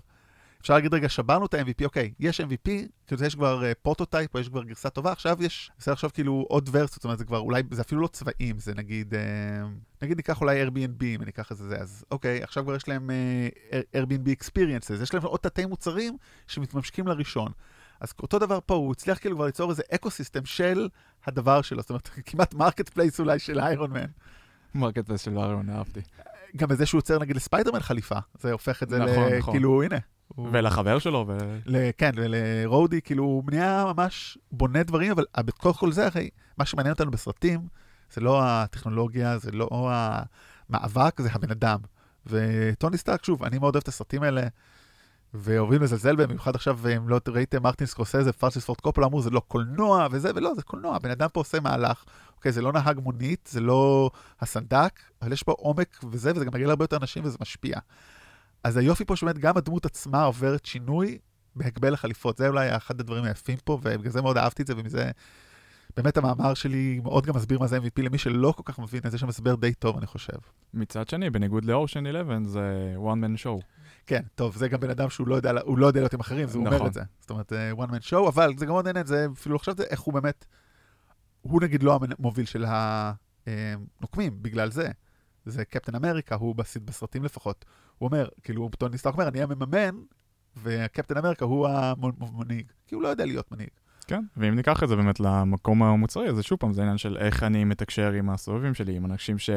[0.62, 2.70] אפשר להגיד רגע, שברנו את ה-MVP, אוקיי, יש MVP,
[3.06, 6.44] כאילו יש כבר uh, prototype, או יש כבר גרסה טובה, עכשיו יש, אפשר לחשוב כאילו
[6.48, 9.16] עוד גרסות, זאת אומרת, זה כבר אולי, זה אפילו לא צבעים, זה נגיד, uh,
[10.02, 13.10] נגיד ניקח אולי Airbnb, אם ניקח את זה, אז אוקיי, עכשיו כבר יש להם
[13.70, 17.52] uh, Airbnb Experiences, יש להם עוד תתי מוצרים שמתממשקים לראשון.
[18.02, 20.88] אז אותו דבר פה, הוא הצליח כאילו כבר ליצור איזה ecosystem של
[21.26, 24.06] הדבר שלו, זאת אומרת, כמעט marketplace אולי של Iron Man.
[24.74, 26.00] marketplace של Iron, אהבתי.
[26.56, 29.38] גם בזה שהוא יוצר נגיד לספיידרמן חליפה, זה הופך את זה נכון, ל...
[29.38, 29.54] נכון.
[29.54, 29.96] כאילו, הנה.
[30.52, 31.36] ולחבר שלו, ו...
[31.66, 36.64] ל- כן, ולרודי, כאילו, הוא נהיה ממש בונה דברים, אבל בתוך כל זה, הרי, מה
[36.64, 37.60] שמעניין אותנו בסרטים,
[38.12, 39.90] זה לא הטכנולוגיה, זה לא
[40.70, 41.78] המאבק, זה הבן אדם.
[42.26, 44.42] וטוני סטארק, שוב, אני מאוד אוהב את הסרטים האלה,
[45.34, 49.30] ואוהבים לזלזל בהם, במיוחד עכשיו, אם לא ראיתם מרטין סקורסזה, פרסיס פורט קופולה, אמרו, זה
[49.30, 52.04] לא קולנוע וזה, ולא, זה קולנוע, הבן אדם פה עושה מהלך.
[52.36, 56.52] אוקיי, זה לא נהג מונית, זה לא הסנדק, אבל יש פה עומק וזה, וזה גם
[56.54, 57.78] מגיע להרבה יותר אנשים וזה משפיע.
[58.64, 61.18] אז היופי פה שבאמת גם הדמות עצמה עוברת שינוי
[61.56, 62.36] בהגבל החליפות.
[62.36, 65.10] זה אולי אחד הדברים היפים פה, ובגלל זה מאוד אהבתי את זה, ומזה...
[65.96, 69.14] באמת המאמר שלי מאוד גם מסביר מה זה MVP למי שלא כל כך מבין, אז
[69.14, 70.36] יש שם הסבר די טוב, אני חושב.
[70.74, 73.64] מצד שני, בניגוד ל-Ocean 11, זה one man show.
[74.06, 76.48] כן, טוב, זה גם בן אדם שהוא לא יודע, הוא לא יודע להיות עם אחרים,
[76.48, 76.86] אז הוא אומר נכון.
[76.86, 77.02] את זה.
[77.20, 79.84] זאת אומרת, אה, one man show, אבל זה גם מאוד מעניין, זה אפילו עכשיו זה
[79.84, 80.46] איך הוא באמת,
[81.42, 82.64] הוא נגיד לא המוביל של
[83.46, 84.88] הנוקמים, בגלל זה.
[85.44, 87.64] זה קפטן אמריקה, הוא בסרטים לפחות.
[87.98, 89.94] הוא אומר, כאילו, טוני סטארק אומר, אני המממן,
[90.62, 92.72] וקפטן אמריקה הוא המנהיג.
[92.86, 93.70] כי הוא לא יודע להיות מנהיג.
[94.06, 97.16] כן, ואם ניקח את זה באמת למקום המוצרי, אז זה שוב פעם, זה עניין של
[97.16, 99.50] איך אני מתקשר עם הסובבים שלי, עם אנשים ש...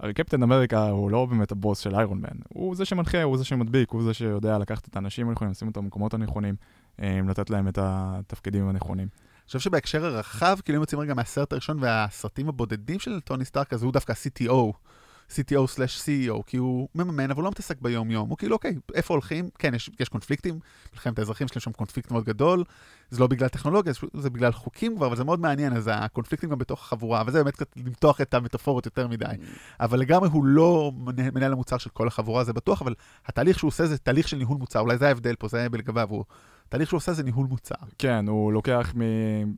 [0.00, 3.44] הרי קפטן אמריקה הוא לא באמת הבוס של איירון מן, הוא זה שמנחה, הוא זה
[3.44, 6.54] שמדביק, הוא זה שיודע לקחת את האנשים הנכונים, לשים אותם במקומות הנכונים,
[7.02, 9.08] אה, לתת להם את התפקידים הנכונים.
[9.12, 13.72] אני חושב שבהקשר הרחב, כאילו אם יוצאים רגע מהסרט הראשון והסרטים הבודדים של טוני סטארק,
[13.72, 14.72] אז הוא דווקא CTO,
[15.30, 18.28] CTO/CEO, כי הוא מממן, אבל הוא לא מתעסק ביום-יום.
[18.28, 19.48] הוא כאילו, אוקיי, איפה הולכים?
[19.58, 20.58] כן, יש, יש קונפליקטים,
[20.92, 22.64] מלחמת האזרחים שלהם שם קונפליקט מאוד גדול,
[23.10, 26.58] זה לא בגלל טכנולוגיה, זה, בגלל חוקים כבר, אבל זה מאוד מעניין, אז הקונפליקטים גם
[26.58, 29.24] בתוך החבורה, וזה באמת קצת למתוח את המטאפורות יותר מדי.
[29.80, 30.92] אבל לגמרי הוא לא
[31.34, 32.94] מנהל, המוצר של כל החבורה, זה בטוח, אבל
[33.26, 36.24] התהליך שהוא עושה זה תהליך של ניהול מוצר, אולי זה ההבדל פה, זה לגביו, הוא...
[36.68, 37.74] התהליך שהוא עושה זה ניהול מוצר.
[37.98, 39.00] כן, הוא לוקח מ...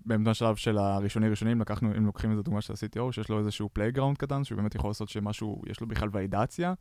[0.07, 3.69] באמת שלב של הראשוני ראשונים, לקחנו, אם לוקחים איזה דוגמה של ה-CTO, שיש לו איזשהו
[3.73, 6.75] playground קטן, שהוא באמת יכול לעשות שמשהו, יש לו בכלל ולידציה,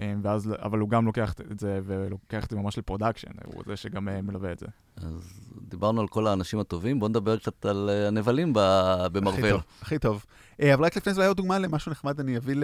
[0.00, 3.62] אה, ואז, אבל הוא גם לוקח את זה ולוקח את זה ממש ל production, הוא
[3.66, 4.66] זה שגם אה, מלווה את זה.
[4.96, 9.50] אז דיברנו על כל האנשים הטובים, בואו נדבר קצת על אה, הנבלים ב- הכי במרוויל.
[9.50, 10.24] טוב, הכי טוב.
[10.74, 12.54] אבל רק לפני זה היה עוד דוגמה למשהו נחמד, אני אביא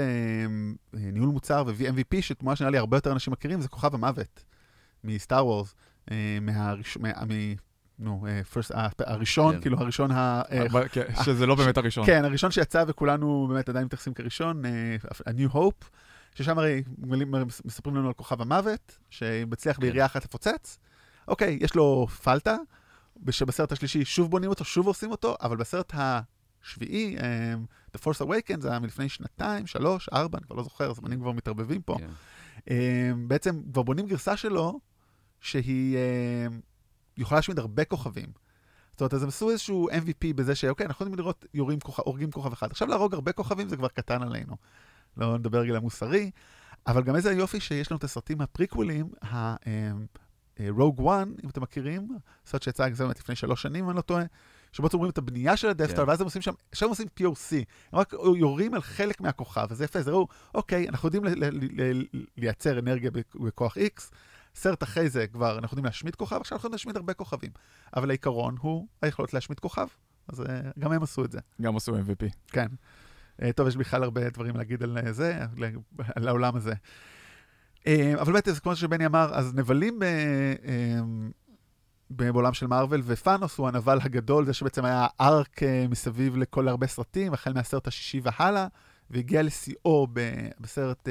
[0.93, 4.45] לניהול מוצר ו-MVP, שתמונה שנראה לי הרבה יותר אנשים מכירים, זה כוכב המוות
[5.05, 5.75] מ Star Wars,
[6.41, 6.97] מהראש...
[6.97, 7.55] מה- מ-
[7.99, 9.61] נו, אה, first- ה- הראשון, כן.
[9.61, 10.43] כאילו הראשון ה...
[10.53, 12.07] אה, כן, שזה לא באמת הראשון.
[12.07, 14.97] כן, הראשון שיצא וכולנו באמת עדיין מתייחסים כראשון, אה,
[15.29, 15.85] A New Hope,
[16.35, 16.83] ששם הרי
[17.65, 19.83] מספרים לנו על כוכב המוות, שמצליח כן.
[19.83, 20.79] בירייה אחת לפוצץ.
[21.29, 22.57] אוקיי, יש לו פלטה,
[23.31, 27.55] שבסרט השלישי שוב בונים אותו, שוב עושים אותו, אבל בסרט השביעי, אה,
[27.97, 31.33] The Force Awakens, זה היה מלפני שנתיים, שלוש, ארבע, אני כבר לא זוכר, הזמנים כבר
[31.33, 31.97] מתערבבים פה.
[32.71, 34.81] אה, בעצם כבר בונים גרסה שלו,
[35.41, 36.47] שהיא אה,
[37.17, 38.27] יכולה להשמיד הרבה כוכבים.
[38.93, 42.31] זאת אומרת, אז הם עשו איזשהו MVP בזה שאוקיי, אנחנו יכולים לראות יורים כוכב, הורגים
[42.31, 42.71] כוכב אחד.
[42.71, 44.57] עכשיו להרוג הרבה כוכבים זה כבר קטן עלינו.
[45.17, 46.31] לא נדבר רגע למוסרי,
[46.87, 52.09] אבל גם איזה יופי שיש לנו את הסרטים הפריקוולים, ה-Rogue One, אם אתם מכירים,
[52.47, 54.25] סרט שיצא באמת לפני שלוש שנים, אם אני לא טועה,
[54.73, 56.09] שבו אתם רואים את הבנייה של הדפטר, כן.
[56.09, 57.53] ואז הם עושים שם, שם עושים POC,
[57.93, 61.25] הם רק יורים על חלק מהכוכב, אז זה יפה, זה ראו, אוקיי, אנחנו יודעים
[62.37, 64.11] לייצר אנרגיה בכ- בכוח X,
[64.55, 67.51] סרט אחרי זה כבר אנחנו יודעים להשמיד כוכב, עכשיו אנחנו יכולים להשמיד הרבה כוכבים.
[67.97, 69.87] אבל העיקרון הוא היכולת להשמיד כוכב,
[70.29, 71.39] אז אה, גם הם עשו את זה.
[71.63, 72.33] גם עשו MVP.
[72.49, 72.67] כן.
[73.43, 75.39] אה, טוב, יש בכלל הרבה דברים להגיד על אה, זה,
[76.15, 76.73] על- העולם הזה.
[78.21, 79.99] אבל באמת, כמו שבני אמר, אז נבלים
[82.17, 86.87] ב- בעולם של מארוול, ופאנוס הוא הנבל הגדול, זה שבעצם היה ארק מסביב לכל הרבה
[86.87, 88.67] סרטים, החל מהסרט השישי והלאה,
[89.11, 90.07] והגיע לשיאו
[90.61, 91.09] בסרט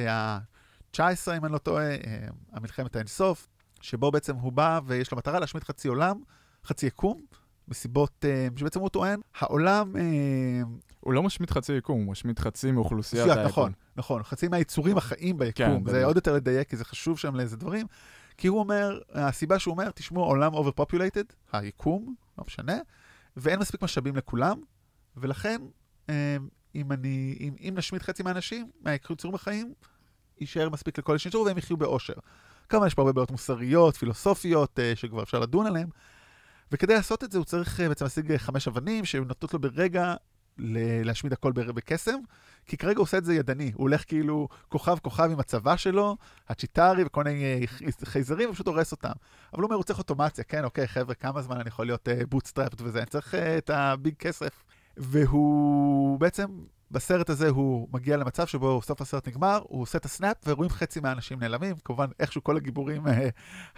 [0.99, 3.47] ה-19, אם אני לא טועה, אה, המלחמת האינסוף,
[3.82, 6.21] שבו בעצם הוא בא ויש לו מטרה להשמיד חצי עולם,
[6.65, 7.21] חצי יקום,
[7.67, 9.95] מסיבות אה, שבעצם הוא טוען, העולם...
[9.97, 10.62] אה,
[10.99, 13.45] הוא לא משמיד חצי יקום, הוא משמיד חצי מאוכלוסיית היקום.
[13.45, 14.23] נכון, נכון.
[14.23, 15.84] חצי מהיצורים החיים ביקום.
[15.84, 16.06] כן, זה.
[16.06, 17.88] עוד יותר לדייק, כי זה חשוב שם לאיזה דברים.
[18.38, 22.78] כי הוא אומר, הסיבה שהוא אומר, תשמעו, העולם overpopulated, היקום, לא משנה,
[23.38, 24.62] ואין מספיק משאבים לכולם,
[25.17, 25.62] ולכן,
[26.75, 29.73] אם, אני, אם, אם נשמיד חצי מהאנשים, מהיצורים החיים,
[30.41, 32.13] יישאר מספיק לכל שנשארו והם יחיו באושר.
[32.69, 35.88] כמובן, יש פה הרבה בעיות מוסריות, פילוסופיות, אה, שכבר אפשר לדון עליהן.
[36.71, 40.13] וכדי לעשות את זה, הוא צריך אה, בעצם להשיג אה, חמש אבנים, שנותנות לו ברגע
[41.04, 42.19] להשמיד הכל בקסם,
[42.65, 43.71] כי כרגע הוא עושה את זה ידני.
[43.75, 46.17] הוא הולך כאילו כוכב-כוכב עם הצבא שלו,
[46.49, 47.65] הצ'יטארי וכל מיני
[48.04, 49.12] חייזרים, ופשוט הורס אותם.
[49.54, 52.82] אבל הוא אומר, הוא צריך אוטומציה, כן, אוקיי, חבר'ה, כמה זמן אני יכול להיות bootstrapped
[52.82, 54.63] וזה, אני צריך את ה big כסף.
[54.97, 56.47] והוא בעצם,
[56.91, 60.69] בסרט הזה הוא מגיע למצב שבו סוף הסרט נגמר, הוא עושה את ה snap, ורואים
[60.71, 61.75] חצי מהאנשים נעלמים.
[61.86, 63.30] כמובן, איכשהו כל הגיבורים אה,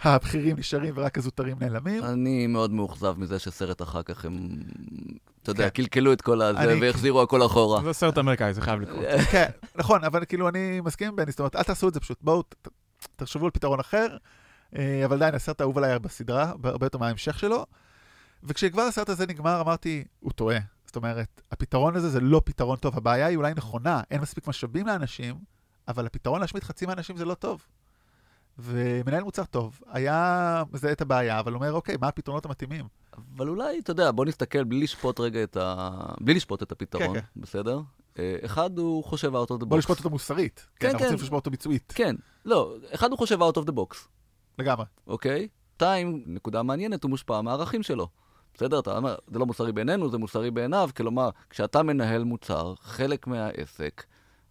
[0.02, 2.04] הבכירים נשארים ורק הזוטרים נעלמים.
[2.04, 4.48] אני מאוד מאוכזב מזה שסרט אחר כך הם,
[5.42, 5.82] אתה יודע, כן.
[5.82, 7.82] קלקלו את כל הזה אני- והחזירו הכל אחורה.
[7.84, 9.04] זה סרט אמריקאי, זה חייב לקרות.
[9.32, 12.18] כן, נכון, אבל כאילו אני מסכים עם בני, זאת אומרת, אל תעשו את זה פשוט,
[12.22, 12.42] בואו,
[13.16, 14.16] תחשבו על פתרון אחר,
[14.78, 17.66] אה, אבל עדיין הסרט האהוב עליי בסדרה, הרבה יותר מההמשך שלו,
[18.44, 20.58] וכשכבר הסרט הזה נגמר, אמרתי, הוא טועה.
[20.92, 24.86] זאת אומרת, הפתרון הזה זה לא פתרון טוב, הבעיה היא אולי נכונה, אין מספיק משאבים
[24.86, 25.34] לאנשים,
[25.88, 27.66] אבל הפתרון להשמיד חצי מהאנשים זה לא טוב.
[28.58, 32.84] ומנהל מוצר טוב, היה מזהה את הבעיה, אבל אומר, אוקיי, מה הפתרונות המתאימים?
[33.36, 35.90] אבל אולי, אתה יודע, בוא נסתכל בלי לשפוט רגע את ה...
[36.20, 37.80] בלי לשפוט את הפתרון, כן, בסדר?
[38.18, 39.66] אה, אחד, הוא חושב out of the box.
[39.66, 40.66] בוא נשפוט אותו מוסרית.
[40.76, 41.04] כן, אנחנו כן.
[41.04, 43.96] רוצים לשפוט אותו ביצועית, כן, לא, אחד הוא חושב out of the box,
[44.58, 44.84] לגמרי.
[45.06, 45.48] אוקיי?
[45.74, 48.08] שתיים, נקודה מעניינת, הוא מושפע מהערכים שלו.
[48.54, 48.78] בסדר?
[48.78, 50.90] אתה אומר, זה לא מוסרי בעינינו, זה מוסרי בעיניו.
[50.96, 54.04] כלומר, כשאתה מנהל מוצר, חלק מהעסק,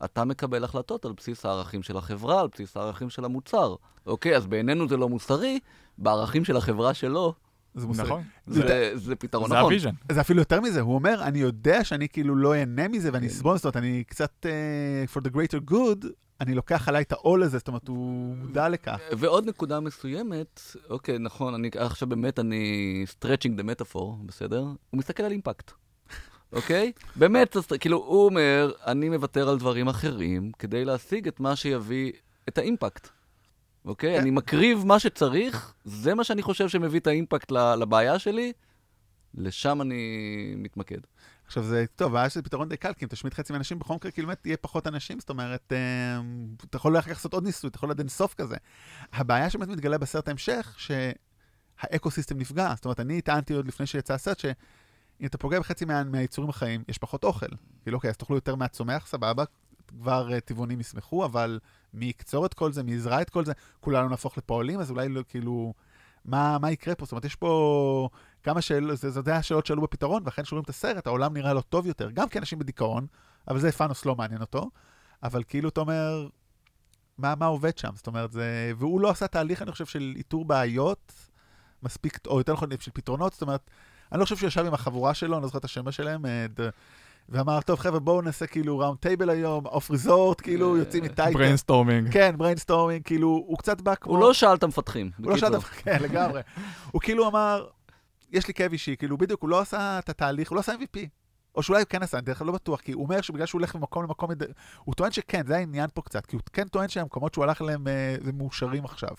[0.06, 3.76] אתה מקבל החלטות על בסיס הערכים של החברה, על בסיס הערכים של המוצר.
[4.06, 5.60] אוקיי, אז בעינינו זה לא מוסרי,
[5.98, 7.34] בערכים של החברה שלו,
[7.76, 8.06] זה מוסרי.
[8.06, 8.24] נכון.
[8.48, 9.64] זה, זה- זה פתרון זה נכון.
[9.64, 9.90] ה vision.
[10.12, 13.56] זה אפילו יותר מזה, הוא אומר, אני יודע שאני כאילו לא אהנה מזה ואני אסבול,
[13.58, 16.06] זאת אומרת, אני קצת, uh, for the greater good,
[16.42, 19.00] אני לוקח עליי את העול הזה, זאת אומרת, הוא מודע לכך.
[19.18, 24.62] ועוד נקודה מסוימת, אוקיי, נכון, אני עכשיו באמת, אני stretching the metaphor, בסדר?
[24.62, 25.72] הוא מסתכל על impact,
[26.54, 26.92] אוקיי?
[27.16, 32.12] באמת, כאילו, הוא אומר, אני מוותר על דברים אחרים כדי להשיג את מה שיביא
[32.50, 33.10] את האימפקט.
[33.86, 34.16] אוקיי?
[34.16, 34.22] כן.
[34.22, 38.54] אני מקריב מה שצריך, זה מה שאני חושב שמביא את האימפקט לבעיה שלי,
[39.34, 41.00] לשם אני מתמקד.
[41.52, 44.12] עכשיו זה, טוב, הבעיה שזה פתרון די קל, כי אם תשמיד חצי מהאנשים, בכל מקרה,
[44.12, 46.22] כאילו באמת יהיה פחות אנשים, זאת אומרת, אה,
[46.66, 48.56] אתה יכול כך לעשות עוד ניסוי, אתה יכול עד אין סוף כזה.
[49.14, 52.74] הבעיה שבאמת מתגלה בסרט ההמשך, שהאקו-סיסטם נפגע.
[52.76, 56.84] זאת אומרת, אני טענתי עוד לפני שיצא הסרט, שאם אתה פוגע בחצי מה, מהיצורים החיים,
[56.88, 57.46] יש פחות אוכל.
[57.84, 59.44] כאילו, אוקיי, אז תאכלו יותר מהצומח, סבבה,
[59.88, 61.60] כבר uh, טבעונים ישמחו, אבל
[61.94, 65.10] מי יקצור את כל זה, מי יזרע את כל זה, כולנו נהפוך לפועלים, אז אולי
[65.10, 65.74] לא, כאילו,
[66.26, 67.06] מה, מה יקרה פה?
[67.06, 68.10] זאת אומרת, יש פה
[68.44, 71.62] כמה שאלות, זה, זה, זה השאלות שעלו בפתרון, ואכן שרואים את הסרט, העולם נראה לו
[71.62, 73.08] טוב יותר, גם כאנשים בדיכאון,
[73.48, 74.70] אבל זה פאנוס לא מעניין אותו,
[75.24, 76.28] אבל כאילו, אתה אומר,
[77.18, 77.90] מה, מה עובד שם?
[77.96, 78.72] זאת אומרת, זה...
[78.78, 81.14] והוא לא עשה תהליך, אני חושב, של איתור בעיות,
[81.84, 83.70] מספיק, או יותר נכון, של פתרונות, זאת אומרת,
[84.12, 86.46] אני לא חושב שהוא ישב עם החבורה שלו, אני לא זוכר את השם שלהם, אה,
[86.60, 86.70] ד-
[87.30, 91.34] ואמר, טוב, חבר'ה, בואו נעשה כאילו round table היום, off resort, כאילו, אה, יוצאים מטייטן.
[91.34, 92.14] brainstorming.
[92.14, 94.14] כן, brainstorming, כאילו, הוא קצת בא כמו...
[94.14, 95.12] הוא לא שאל את המפתחים.
[95.18, 95.56] הוא לא שאל.
[95.56, 96.42] את כן, לגמרי.
[96.92, 97.68] הוא כאילו אמר,
[98.32, 101.00] יש לי כאב אישי, כאילו, בדיוק, הוא לא עשה את התהליך, הוא לא עשה MVP.
[101.56, 103.60] או שאולי הוא כן עשה, אני דרך כלל לא בטוח, כי הוא אומר שבגלל שהוא
[103.60, 104.30] הולך ממקום למקום,
[104.84, 107.88] הוא טוען שכן, זה העניין פה קצת, כי הוא כן טוען שהמקומות שהוא הלך אליהם
[107.88, 109.16] אה, זה מאושרים עכשיו.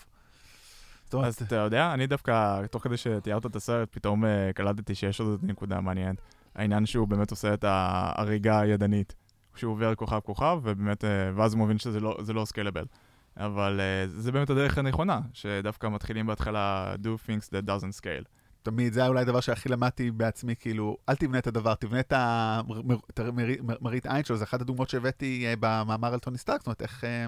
[1.11, 5.19] זאת אז אתה יודע, אני דווקא, תוך כדי שתיארת את הסרט, פתאום אה, קלטתי שיש
[5.19, 6.21] עוד נקודה מעניינת.
[6.55, 9.15] העניין שהוא באמת עושה את ההריגה הידנית.
[9.55, 12.85] שהוא עובר כוכב כוכב, ובאמת, אה, ואז הוא מבין שזה לא, זה לא סקיילבל.
[13.37, 18.42] אבל זה באמת הדרך הנכונה, שדווקא מתחילים בהתחלה do things that doesn't scale.
[18.63, 22.13] תמיד, זה היה אולי הדבר שהכי למדתי בעצמי, כאילו, אל תבנה את הדבר, תבנה את
[22.15, 26.59] המר- את המראית מראית עין שלו, זה אחת הדוגמאות שהבאתי אה, במאמר על טוני סטארק,
[26.59, 27.25] זאת אומרת, איך אה,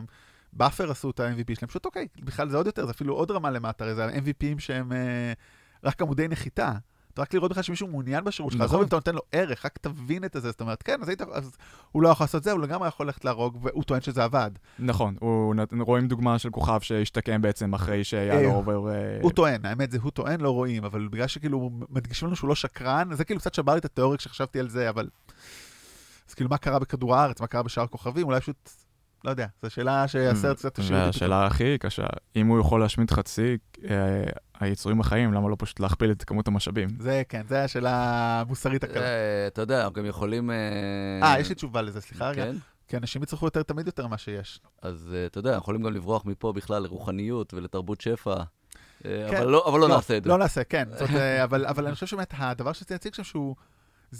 [0.54, 3.52] Buffer עשו את ה-MVP שלהם, פשוט אוקיי, בכלל זה עוד יותר, זה אפילו עוד רמה
[3.52, 5.34] למטה, זה ה-MVPים שהם אה,
[5.84, 6.71] רק עמודי נחיתה.
[7.19, 8.69] רק לראות בכלל שמישהו מעוניין בשירות שלך, נכון.
[8.69, 11.21] עזוב אם אתה נותן לו ערך, רק תבין את זה, זאת אומרת, כן, אז, היית,
[11.21, 11.58] אז
[11.91, 14.51] הוא לא יכול לעשות זה, הוא לגמרי יכול ללכת להרוג, והוא טוען שזה עבד.
[14.80, 18.89] נכון, הוא רואים דוגמה של כוכב שהשתקם בעצם אחרי שהיה אה, לו עובר...
[18.89, 22.47] אה, הוא טוען, האמת זה הוא טוען, לא רואים, אבל בגלל שכאילו מדגישים לנו שהוא
[22.47, 25.10] לא שקרן, זה כאילו קצת שבר לי את התיאוריה כשחשבתי על זה, אבל...
[26.30, 28.69] אז כאילו מה קרה בכדור הארץ, מה קרה בשאר כוכבים, אולי פשוט,
[29.26, 31.06] לא יודע, זו שאלה שהסרט קצת השאיר אותי.
[31.06, 33.58] והשאלה הכי קשה, אם הוא יכול להשמיד חצי
[33.90, 34.24] אה,
[34.60, 36.90] היצורים החיים, למה לא פשוט להכפיל את כמות המשאבים?
[37.00, 37.92] זה כן, זו השאלה
[38.42, 39.04] המוסרית הקלה.
[39.04, 40.52] אה, אתה יודע, אנחנו גם יכולים...
[40.52, 42.44] אה, יש לי תשובה לזה, סליחה רגע.
[42.46, 42.56] כן?
[42.88, 44.60] כי אנשים יצטרכו יותר תמיד יותר ממה שיש.
[44.82, 49.38] אז אה, אתה יודע, יכולים גם לברוח מפה בכלל לרוחניות ולתרבות שפע, אה, כן.
[49.38, 50.30] אבל לא אבל לא נעשה את זה.
[50.30, 50.88] לא נעשה, כן.
[51.16, 53.56] אה, אבל אבל אני חושב שבאמת, הדבר שרציתי להציג שם שהוא...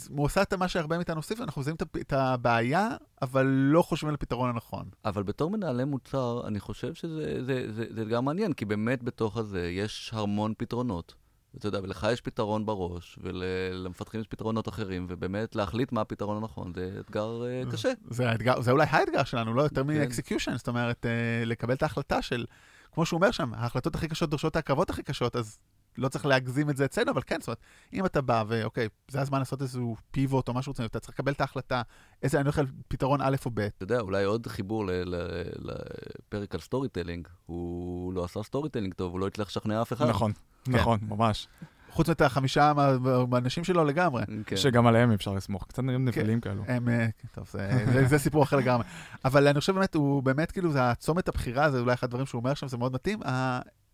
[0.10, 2.90] הוא עושה את מה שהרבה מאיתנו עושים, אנחנו מזהים את הבעיה,
[3.22, 4.86] אבל לא חושבים על הפתרון הנכון.
[5.06, 9.38] אבל בתור מנהלי מוצר, אני חושב שזה זה, זה, זה גם מעניין, כי באמת בתוך
[9.38, 11.16] הזה יש המון פתרונות.
[11.58, 16.72] אתה יודע, ולך יש פתרון בראש, ולמפתחים יש פתרונות אחרים, ובאמת להחליט מה הפתרון הנכון,
[16.76, 17.92] זה אתגר אה, קשה.
[18.10, 19.88] זה, האתגר, זה אולי האתגר שלנו, לא יותר כן.
[19.88, 22.46] מ-execution, זאת אומרת, אה, לקבל את ההחלטה של,
[22.92, 25.58] כמו שהוא אומר שם, ההחלטות הכי קשות דורשות את ההקרבות הכי קשות, אז
[25.98, 27.60] לא צריך להגזים את זה אצלנו, אבל כן, זאת אומרת,
[27.94, 31.32] אם אתה בא ואוקיי, זה הזמן לעשות איזשהו pivot או משהו, רוצים, אתה צריך לקבל
[31.32, 31.82] את ההחלטה,
[32.24, 33.60] איזה, אני הולך על פתרון א' או ב'.
[33.60, 39.12] אתה יודע, אולי עוד חיבור ל- ל- לפרק על storytelling, הוא לא עשה storytelling טוב,
[39.12, 40.06] הוא לא הצליח לשכנע אף אחד.
[40.10, 40.32] נכון,
[40.64, 40.72] כן.
[40.72, 41.48] נכון, ממש.
[41.90, 42.98] חוץ מאת החמישה מה-
[43.30, 44.24] מהאנשים שלו לגמרי.
[44.46, 44.58] כן.
[44.58, 46.64] שגם עליהם אפשר לסמוך, קצת נראים נבלים כאלו.
[46.68, 48.86] הם, אה, טוב, זה, זה, זה סיפור אחר לגמרי.
[49.26, 52.40] אבל אני חושב באמת, הוא באמת כאילו, זה הצומת הבחירה, זה אולי אחד הדברים שהוא
[52.40, 53.20] אומר שם, זה מאוד מתאים.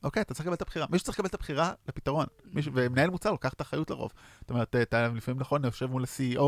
[0.04, 0.86] אוקיי, אתה צריך לקבל את הבחירה.
[0.90, 2.26] מישהו צריך לקבל את הבחירה לפתרון.
[2.46, 4.12] מישהו, ומנהל מוצר לוקח את האחריות לרוב.
[4.42, 6.40] זאת אומרת, אתה לפעמים נכון, יושב מול ה-CEO,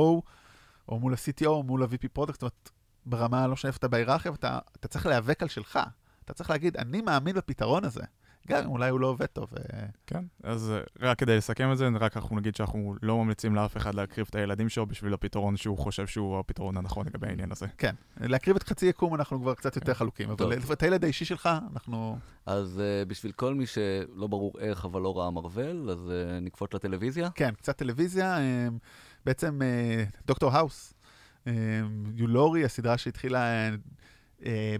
[0.89, 2.69] או מול ה-CTO, או מול ה- VP product, זאת אומרת,
[3.05, 4.31] ברמה, לא משנה איפה אתה בהיררכיה,
[4.75, 5.79] אתה צריך להיאבק על שלך.
[6.25, 8.03] אתה צריך להגיד, אני מאמין בפתרון הזה.
[8.47, 9.49] גם אם אולי הוא לא עובד טוב.
[9.57, 13.55] אה, כן, אז אה, רק כדי לסכם את זה, רק אנחנו נגיד שאנחנו לא ממליצים
[13.55, 17.51] לאף אחד להקריב את הילדים שלו בשביל הפתרון שהוא חושב שהוא הפתרון הנכון לגבי העניין
[17.51, 17.65] הזה.
[17.77, 20.29] כן, להקריב את חצי יקום אנחנו כבר קצת יותר חלוקים.
[20.29, 22.17] אבל את הילד האישי שלך, אנחנו...
[22.45, 27.29] אז uh, בשביל כל מי שלא ברור איך, אבל לא ראה מרוול, אז נקפוץ לטלוויזיה.
[27.29, 28.37] כן, קצת טלוויזיה.
[28.37, 28.67] אה,
[29.25, 30.93] בעצם אה, דוקטור האוס,
[31.47, 31.53] אה,
[32.15, 33.75] יולורי, הסדרה שהתחילה, אה, אה,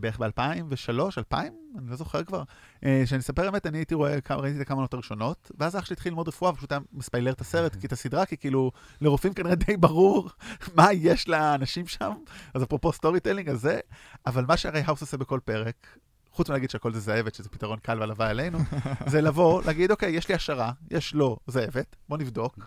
[0.02, 2.44] בערך ב-2003, 2000, אני לא זוכר כבר,
[2.86, 5.94] אה, שאני אספר האמת, אני הייתי רואה, ראיתי את הכמה עונות הראשונות, ואז אח שלי
[5.94, 8.72] התחיל ללמוד רפואה, ופשוט היה מספיילר את הסרט, כי את הסדרה, כי כאילו,
[9.02, 10.30] לרופאים כנראה די ברור
[10.78, 12.12] מה יש לאנשים שם,
[12.54, 13.80] אז אפרופו storytelling, אז זה,
[14.26, 15.98] אבל מה שהרי האוס עושה בכל פרק,
[16.32, 18.60] חוץ מלהגיד שהכל זה זאבת, שזה פתרון קל והלוואי עלינו,
[19.12, 22.60] זה לבוא, להגיד, אוקיי, יש לי השערה, יש לו זאבת, בוא נבדוק.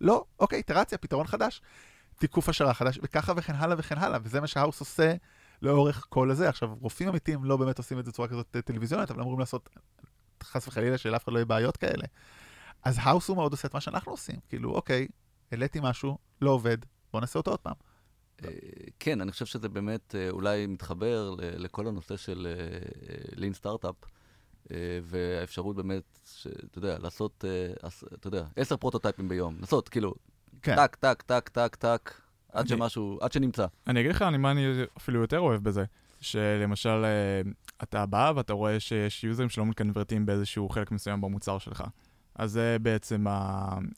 [0.00, 1.62] לא, אוקיי, איטרציה, פתרון חדש.
[2.18, 5.14] תיקוף השערה חדש, וככה וכן הלאה וכן הלאה, וזה מה שהאוס עושה
[5.62, 6.48] לאורך כל הזה.
[6.48, 9.68] עכשיו, רופאים אמיתיים לא באמת עושים את זה בצורה כזאת אה, טלוויזיונית, אבל אמורים לעשות,
[10.42, 12.04] חס וחלילה, שלאף אחד לא יהיה בעיות כאלה.
[12.82, 14.36] אז האוס הוא מאוד עושה את מה שאנחנו עושים.
[14.48, 15.08] כאילו, אוקיי,
[15.52, 16.78] העליתי משהו, לא עובד,
[17.12, 17.74] בוא נעשה אותו עוד פעם.
[18.44, 18.48] אה,
[18.98, 22.46] כן, אני חושב שזה באמת אה, אולי מתחבר לכל הנושא של
[23.36, 23.94] lean startup,
[25.02, 26.18] והאפשרות באמת,
[26.70, 27.44] אתה יודע, לעשות,
[27.82, 29.56] עש- אתה יודע, עשר פרוטוטייפים ביום.
[29.60, 30.14] לעשות, כאילו,
[30.62, 30.76] כן.
[30.76, 32.10] טק, טק, טק, טק, טק,
[32.54, 33.66] עד שמשהו, עד שנמצא.
[33.86, 34.66] אני אגיד לך, מה אני
[34.98, 35.84] אפילו יותר אוהב בזה.
[36.20, 37.50] שלמשל, אה,
[37.82, 41.84] אתה בא ואתה רואה שיש יוזרים שלא מקנברטים באיזשהו חלק מסוים במוצר שלך.
[42.34, 43.24] אז זה בעצם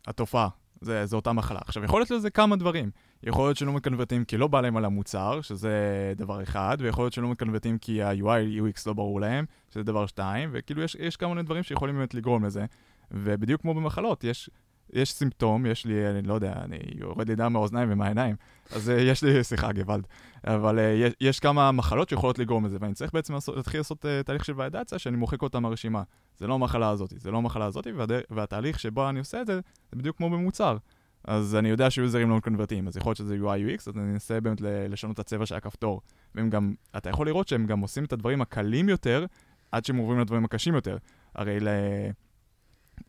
[0.07, 0.49] התופעה,
[0.81, 1.59] זה, זה אותה מחלה.
[1.65, 2.91] עכשיו, יכול להיות לזה כמה דברים.
[3.23, 7.13] יכול להיות שלא מקנברטים כי לא בא להם על המוצר, שזה דבר אחד, ויכול להיות
[7.13, 11.43] שלא מקנברטים כי ה-UI, UX לא ברור להם, שזה דבר שתיים, וכאילו יש, יש כמה
[11.43, 12.65] דברים שיכולים באמת לגרום לזה.
[13.11, 14.51] ובדיוק כמו במחלות, יש,
[14.93, 18.37] יש סימפטום, יש לי, אני לא יודע, אני יורד לי דם מהאוזניים ומהעיניים,
[18.73, 20.07] אז אה, יש לי, סליחה, גוואלד,
[20.47, 24.07] אבל אה, יש, יש כמה מחלות שיכולות לגרום לזה, ואני צריך בעצם לעשות, להתחיל לעשות
[24.07, 26.03] אה, תהליך של ולידציה שאני מוחק אותה מהרשימה.
[26.39, 28.11] זה לא המחלה הזאת, זה לא המחלה הזאת, והד...
[28.31, 30.77] והתהליך שבו אני עושה את זה, זה בדיוק כמו במוצר.
[31.25, 34.41] אז אני יודע שיוזרים לא מקנברטים, אז יכול להיות שזה UI UX, אז אני אנסה
[34.41, 36.01] באמת לשנות את הצבע של הכפתור.
[36.35, 39.27] והם גם, אתה יכול לראות שהם גם עושים את הדברים הקלים יותר,
[39.73, 40.97] עד שהם עוברים לדברים הקשים יותר.
[41.35, 41.69] הרי ל...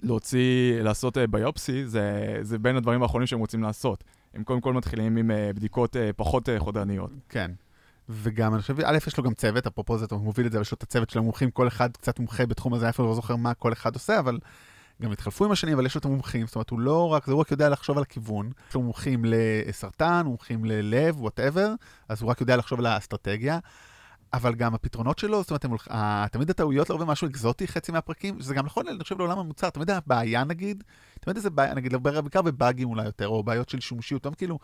[0.03, 4.03] להוציא, לעשות אה, ביופסי, זה, זה בין הדברים האחרונים שהם רוצים לעשות.
[4.33, 7.11] הם קודם כל מתחילים עם אה, בדיקות אה, פחות חודרניות.
[7.29, 7.51] כן.
[8.09, 10.61] וגם, אני חושב, א', יש לו גם צוות, אפרופו זה, הוא מוביל את זה, אבל
[10.61, 13.35] יש לו את הצוות של המומחים, כל אחד קצת מומחה בתחום הזה, אפילו לא זוכר
[13.35, 14.39] מה כל אחד עושה, אבל
[15.01, 17.31] גם התחלפו עם השנים, אבל יש לו את המומחים, זאת אומרת, הוא לא רק, זה
[17.31, 18.51] הוא רק יודע לחשוב על הכיוון.
[18.69, 21.73] יש לו מומחים לסרטן, מומחים ללב, whatever,
[22.09, 23.59] אז הוא רק יודע לחשוב על האסטרטגיה.
[24.33, 25.87] אבל גם הפתרונות שלו, זאת אומרת, הם הולכ...
[25.91, 29.69] ה- תמיד הטעויות הם משהו אקזוטי, חצי מהפרקים, שזה גם נכון, אני חושב, לעולם המוצר,
[29.69, 30.83] תמיד הבעיה נגיד,
[31.21, 34.59] תמיד איזה בעיה, נגיד, בעיקר בבאגים אולי יותר, או בעיות של שימושיות, תמיד כאילו,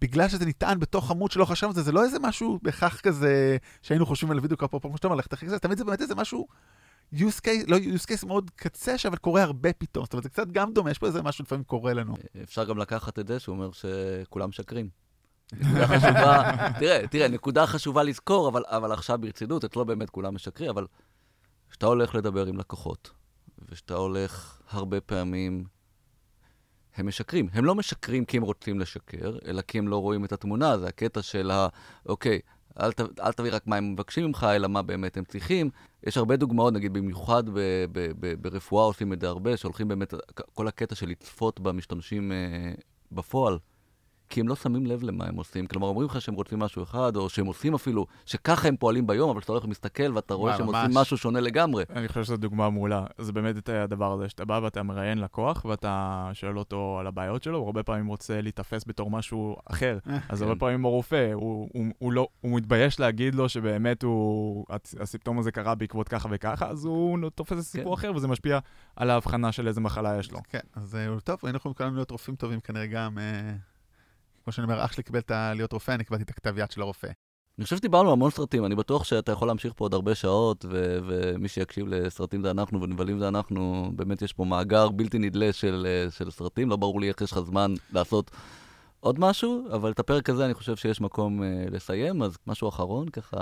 [0.00, 3.56] בגלל שזה נטען בתוך עמוד שלא חשבנו על זה, זה לא איזה משהו בהכרח כזה,
[3.82, 6.46] שהיינו חושבים על וידאו כמו שאתה אומר, ללכת אחרי זה, תמיד זה באמת איזה משהו,
[7.14, 10.48] use case, לא use case מאוד קצה, אבל קורה הרבה פתאום, זאת אומרת, זה קצת
[10.52, 12.14] גם דומה, יש פה איזה משהו לפעמים קורה לנו.
[12.42, 15.01] אפשר גם לקחת את זה שהוא אומר שכולם משקרים.
[15.62, 20.86] חשובה, תראה, תראה, נקודה חשובה לזכור, אבל, אבל עכשיו ברצינות, אצלו באמת כולם משקרים, אבל
[21.70, 23.10] כשאתה הולך לדבר עם לקוחות,
[23.68, 25.64] וכשאתה הולך הרבה פעמים,
[26.96, 27.48] הם משקרים.
[27.52, 30.78] הם לא משקרים כי הם רוצים לשקר, אלא כי הם לא רואים את התמונה.
[30.78, 31.68] זה הקטע של ה...
[32.06, 32.40] אוקיי,
[32.80, 35.70] אל, ת, אל תביא רק מה הם מבקשים ממך, אלא מה באמת הם צריכים.
[36.06, 37.58] יש הרבה דוגמאות, נגיד במיוחד ב,
[37.92, 40.14] ב, ב, ברפואה עושים את זה הרבה, שהולכים באמת,
[40.52, 42.72] כל הקטע של לצפות במשתמשים אה,
[43.12, 43.58] בפועל.
[44.32, 45.66] כי הם לא שמים לב למה הם עושים.
[45.66, 49.30] כלומר, אומרים לך שהם רוצים משהו אחד, או שהם עושים אפילו, שככה הם פועלים ביום,
[49.30, 50.66] אבל כשאתה הולך ומסתכל ואתה רואה שהם.
[50.66, 51.84] עושים משהו שונה לגמרי.
[51.90, 53.04] אני חושב שזו דוגמה מעולה.
[53.18, 57.42] זה באמת את הדבר הזה, שאתה בא ואתה מראיין לקוח, ואתה שואל אותו על הבעיות
[57.42, 59.98] שלו, הוא הרבה פעמים רוצה להיתפס בתור משהו אחר.
[60.28, 60.44] אז כן.
[60.44, 64.94] הרבה פעמים הוא רופא, הוא, הוא, הוא, לא, הוא מתבייש להגיד לו שבאמת הוא, הס-
[65.00, 68.02] הסימפטום הזה קרה בעקבות ככה וככה, אז הוא תופס סיפור כן.
[68.02, 68.58] אחר, וזה משפיע
[68.96, 70.38] על ההבחנה של איזה מחלה יש לו.
[70.48, 73.52] כן, אז אה, טוב, היינו יכולים כולנו להיות רופאים טובים כנראה גם, אה,
[74.44, 75.54] כמו שאני אומר, אח שלי קיבל את ה...
[75.54, 77.08] להיות רופא, אני קיבלתי את הכתב יד של הרופא.
[77.58, 80.98] אני חושב שדיברנו המון סרטים, אני בטוח שאתה יכול להמשיך פה עוד הרבה שעות, ו-
[81.06, 85.86] ומי שיקשיב לסרטים זה אנחנו ונבלים זה אנחנו, באמת יש פה מאגר בלתי נדלה של,
[85.88, 88.30] אה, של סרטים, לא ברור לי איך יש לך זמן לעשות
[89.00, 93.08] עוד משהו, אבל את הפרק הזה אני חושב שיש מקום אה, לסיים, אז משהו אחרון
[93.08, 93.38] ככה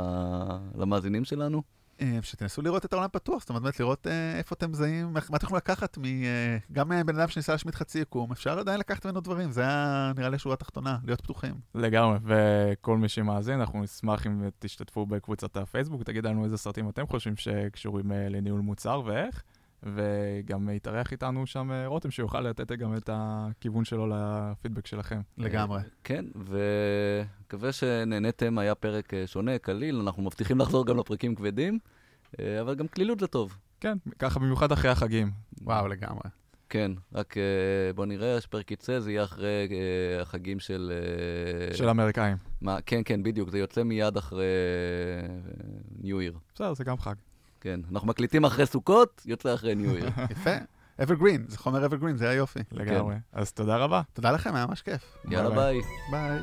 [0.75, 1.63] למאזינים שלנו.
[2.01, 5.37] אה, שתנסו לראות את העולם פתוח, זאת אומרת, לראות אה, איפה אתם מזהים, איך- מה
[5.37, 6.05] אתם יכולים לקחת מ...
[6.05, 10.13] אה, גם בן אדם שניסה להשמיד חצי יקום, אפשר עדיין לקחת ממנו דברים, זה היה
[10.17, 11.55] נראה לי השורה התחתונה, להיות פתוחים.
[11.75, 17.07] לגמרי, וכל מי שמאזין, אנחנו נשמח אם תשתתפו בקבוצת הפייסבוק, תגיד לנו איזה סרטים אתם
[17.07, 19.43] חושבים שקשורים לניהול מוצר ואיך,
[19.83, 25.21] וגם יתארח איתנו שם אה, רותם, שיוכל לתת גם את הכיוון שלו לפידבק שלכם.
[25.39, 25.79] לגמרי.
[25.81, 31.79] אה, כן, ומקווה שנהניתם, היה פרק אה, שונה, קליל, אנחנו מבטיחים לחזור גם לפרקים כבדים,
[32.61, 33.59] אבל גם קלילות זה טוב.
[33.81, 35.31] כן, ככה במיוחד אחרי החגים.
[35.63, 36.31] וואו, לגמרי.
[36.69, 37.35] כן, רק
[37.95, 39.69] בוא נראה, שפרק יצא, זה יהיה אחרי
[40.21, 40.93] החגים של...
[41.75, 42.37] של האמריקאים.
[42.61, 44.47] מה, כן, כן, בדיוק, זה יוצא מיד אחרי
[46.03, 46.39] ניו ייר.
[46.55, 47.15] בסדר, זה גם חג.
[47.61, 50.09] כן, אנחנו מקליטים אחרי סוכות, יוצא אחרי ניו ייר.
[50.31, 50.57] יפה.
[51.01, 52.61] evergreen, זה חומר evergreen, זה היופי.
[52.73, 53.17] לגמרי.
[53.33, 54.03] אז תודה רבה.
[54.13, 55.17] תודה לכם, היה ממש כיף.
[55.31, 55.51] יאללה.
[55.51, 55.81] ביי.
[56.11, 56.41] ביי.